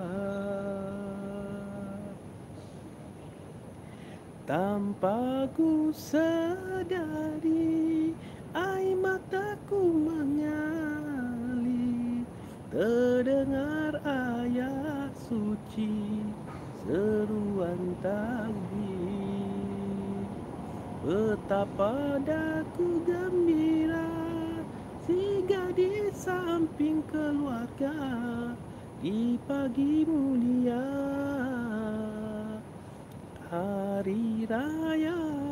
[4.48, 7.87] Tanpa ku sedari
[9.00, 10.58] mataku mengalir.
[12.68, 16.20] Terdengar ayat suci
[16.84, 18.68] Seruan takbir
[21.00, 24.12] Betapa daku gembira
[25.08, 27.96] Siga di samping keluarga
[29.00, 30.84] Di pagi mulia.
[33.48, 35.47] Hari raya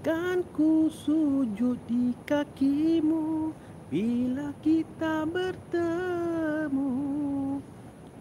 [0.00, 3.52] Kan ku sujud di kakimu
[3.92, 6.88] Bila kita bertemu?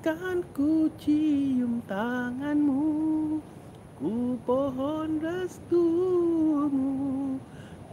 [0.03, 3.39] Kan ku cium tanganmu
[3.95, 6.91] Ku pohon restumu.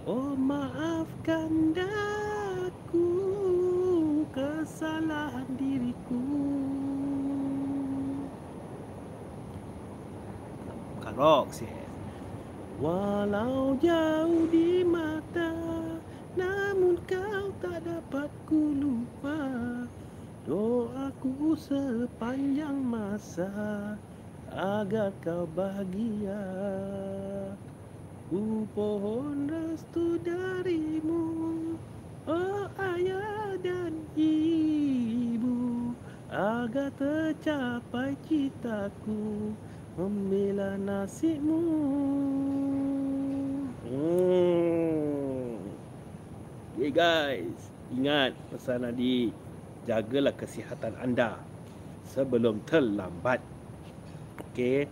[0.02, 3.10] Oh maafkan daku
[4.34, 6.22] Kesalahan diriku.
[11.16, 11.85] Rocks yes.
[12.76, 15.56] Walau jauh di mata
[16.36, 19.40] Namun kau tak dapat ku lupa.
[20.44, 23.96] Doaku sepanjang masa
[24.52, 26.44] Agar kau bahagia.
[28.28, 31.24] Ku pohon restu darimu
[32.28, 35.96] Oh ayah dan ibu
[36.28, 39.56] Agar tercapai citaku
[39.96, 41.64] membela nasibmu.
[43.88, 45.56] Hmm.
[46.76, 49.32] Okay guys, ingat pesan Adi,
[49.88, 51.40] jagalah kesihatan anda
[52.04, 53.40] sebelum terlambat.
[54.52, 54.84] Okay.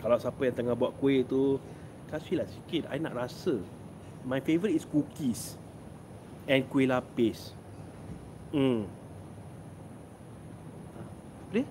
[0.00, 1.60] Kalau siapa yang tengah buat kuih tu,
[2.08, 2.88] kasihlah sikit.
[2.88, 3.60] I nak rasa.
[4.24, 5.60] My favourite is cookies
[6.48, 7.52] and kuih lapis.
[8.48, 8.88] Hmm.
[11.52, 11.68] Boleh?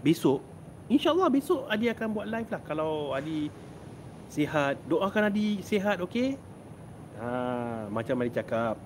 [0.00, 0.55] Besok
[0.86, 2.62] InsyaAllah besok Adi akan buat live lah.
[2.62, 3.50] Kalau Adi
[4.30, 6.38] sihat Doakan Adi sihat okay
[7.18, 8.78] ha, Macam Adi cakap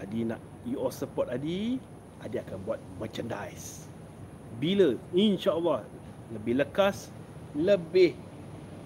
[0.00, 1.76] Adi nak you all support Adi
[2.22, 3.90] Adi akan buat merchandise.
[4.56, 4.96] Bila?
[5.12, 5.84] insyaAllah.
[6.32, 7.12] Lebih lekas
[7.52, 8.16] Lebih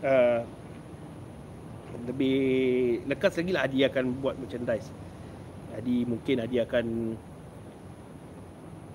[0.02, 0.42] uh,
[2.10, 2.38] Lebih
[3.06, 4.90] lekas lagi lah Adi akan buat merchandise.
[5.78, 6.86] Adi mungkin Adi akan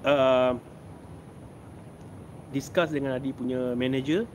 [0.03, 0.53] uh,
[2.51, 4.27] discuss dengan Adi punya manager.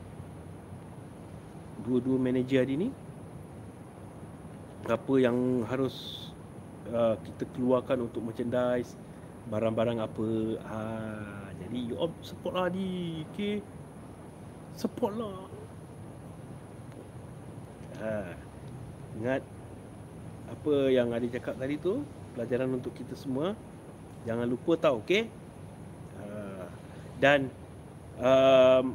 [1.85, 2.89] Dua-dua manager Adi ni.
[4.89, 6.27] Apa yang harus
[6.89, 8.97] uh, kita keluarkan untuk merchandise
[9.47, 10.27] barang-barang apa.
[10.67, 10.79] Ha,
[11.63, 13.63] jadi you all support lah Adi okay?
[14.75, 15.39] Support lah.
[17.97, 18.11] Ha,
[19.17, 19.41] ingat
[20.47, 22.03] apa yang Adi cakap tadi tu?
[22.35, 23.53] Pelajaran untuk kita semua.
[24.25, 25.29] Jangan lupa tau okay?
[26.19, 26.67] Ha,
[27.21, 27.47] dan
[28.21, 28.93] um,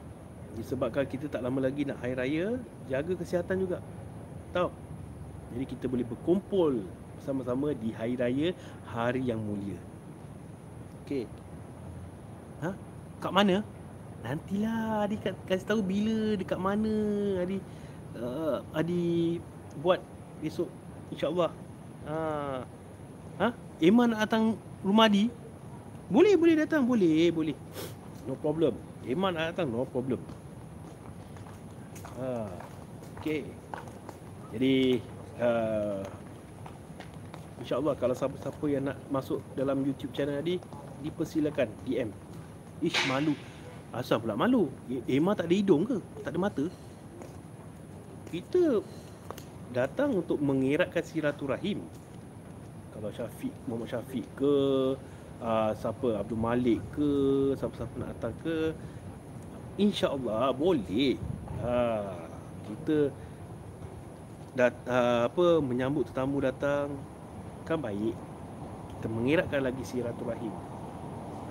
[0.58, 2.46] disebabkan kita tak lama lagi nak hari raya
[2.90, 3.78] jaga kesihatan juga.
[4.52, 4.68] Tahu?
[5.52, 6.84] Jadi kita boleh berkumpul
[7.16, 8.48] bersama-sama di hari raya
[8.88, 9.78] hari yang mulia.
[11.04, 11.24] Okey.
[12.62, 12.70] Ha?
[13.22, 13.64] Kat mana?
[14.22, 16.94] Nantilah adik kasih tahu bila dekat mana
[17.42, 17.62] adik
[18.14, 19.42] uh, adik
[19.82, 19.98] buat
[20.38, 20.70] besok
[21.10, 21.50] insyaallah.
[22.06, 22.16] Ha.
[23.40, 23.48] Ha?
[23.82, 24.54] Iman nak datang
[24.84, 25.26] rumah Adi
[26.12, 26.84] boleh boleh datang.
[26.84, 27.56] Boleh boleh.
[28.28, 30.22] No problem Iman nak datang no problem.
[32.18, 32.46] Ha.
[33.18, 33.46] Okey.
[34.52, 35.00] Jadi
[35.40, 36.04] uh,
[37.62, 40.60] InsyaAllah kalau siapa-siapa yang nak masuk dalam YouTube channel Adi
[41.00, 42.12] Dipersilakan DM
[42.84, 43.32] Ish malu
[43.94, 44.68] Asal pula malu
[45.08, 46.02] Emma tak ada hidung ke?
[46.20, 46.64] Tak ada mata?
[48.28, 48.82] Kita
[49.72, 51.80] Datang untuk mengeratkan silaturahim
[52.92, 54.54] Kalau Syafiq Muhammad Syafiq ke
[55.42, 57.10] uh, Siapa Abdul Malik ke
[57.58, 58.56] Siapa-siapa nak datang ke
[59.82, 61.18] InsyaAllah boleh
[61.60, 62.06] ha,
[62.70, 63.10] Kita
[64.54, 66.94] dat, ha, apa Menyambut tetamu datang
[67.66, 68.14] Kan baik
[68.96, 70.54] Kita mengeratkan lagi silaturahim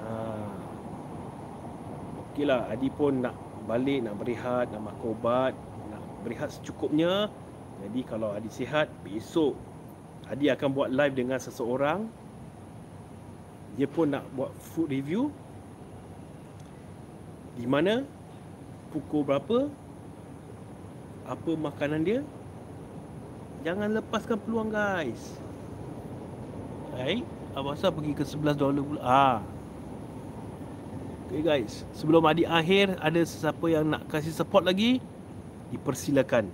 [0.01, 0.11] ha.
[2.29, 3.35] Okey lah Adi pun nak
[3.67, 5.53] balik Nak berehat Nak makan ubat
[5.91, 7.27] Nak berehat secukupnya.
[7.81, 9.57] Jadi kalau Adi sihat, besok
[10.29, 12.07] Adi akan buat live dengan seseorang.
[13.79, 15.31] Dia pun nak buat food review.
[17.55, 18.03] Di mana
[18.91, 19.71] pukul berapa
[21.27, 22.19] apa makanan dia.
[23.63, 25.39] Jangan lepaskan peluang guys.
[26.91, 29.01] Baik apa pasal pergi ke 11 dolar pula.
[29.03, 29.39] Ah
[31.31, 34.99] Okay guys, sebelum adik akhir ada sesiapa yang nak kasih support lagi,
[35.71, 36.51] dipersilakan.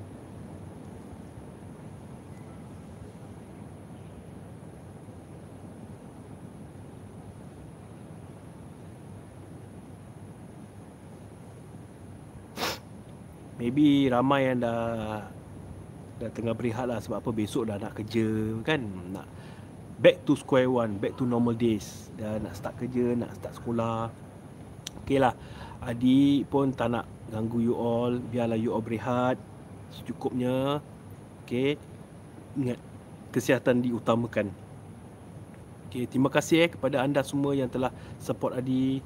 [13.67, 15.27] Maybe ramai yang dah
[16.23, 18.79] dah tengah berehat lah sebab apa besok dah nak kerja kan
[19.11, 19.27] nak
[19.99, 22.07] back to square one back to normal days.
[22.15, 24.07] Dah nak start kerja nak start sekolah.
[25.03, 25.35] Okay lah
[25.83, 29.35] Adi pun tak nak ganggu you all Biarlah you all berehat
[29.91, 30.83] Secukupnya.
[31.43, 31.75] Okay
[32.55, 32.79] Ingat
[33.35, 34.51] Kesihatan diutamakan.
[35.91, 39.03] Okay Terima kasih eh kepada anda semua yang telah support Adi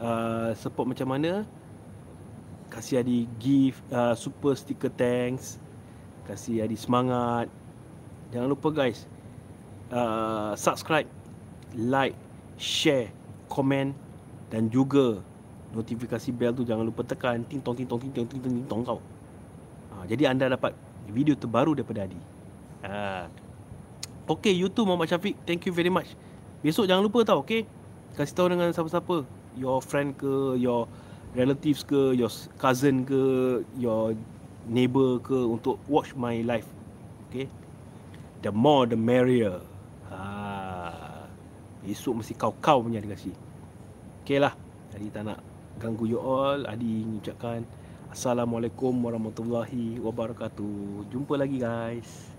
[0.00, 1.44] uh, Support macam mana
[2.78, 5.58] Kasih Adi give uh, super sticker thanks
[6.30, 7.50] Kasih Adi semangat
[8.30, 9.10] Jangan lupa guys
[9.90, 11.10] uh, Subscribe
[11.74, 12.14] Like
[12.54, 13.10] Share
[13.50, 13.90] Comment
[14.46, 15.18] Dan juga
[15.72, 18.66] notifikasi bell tu jangan lupa tekan ting tong ting tong ting tong ting tong, ting
[18.68, 18.98] tong tau.
[19.92, 20.72] Ha, jadi anda dapat
[21.08, 22.20] video terbaru daripada Adi.
[22.84, 23.28] Ha.
[24.28, 25.36] Okay, YouTube Muhammad Syafiq.
[25.44, 26.12] Thank you very much.
[26.60, 27.64] Besok jangan lupa tau, okay?
[28.16, 29.24] Kasih tahu dengan siapa-siapa.
[29.56, 30.88] Your friend ke, your
[31.36, 33.20] relatives ke, your cousin ke,
[33.76, 34.14] your
[34.68, 36.68] neighbor ke untuk watch my live.
[37.28, 37.48] Okay?
[38.44, 39.60] The more the merrier.
[40.12, 41.28] Ha.
[41.84, 43.34] Besok mesti kau-kau punya dia kasih.
[44.24, 44.52] Okay lah.
[44.92, 45.40] Jadi tak nak
[45.78, 47.62] ganggu you all Adi mengucapkan
[48.10, 52.37] Assalamualaikum warahmatullahi wabarakatuh Jumpa lagi guys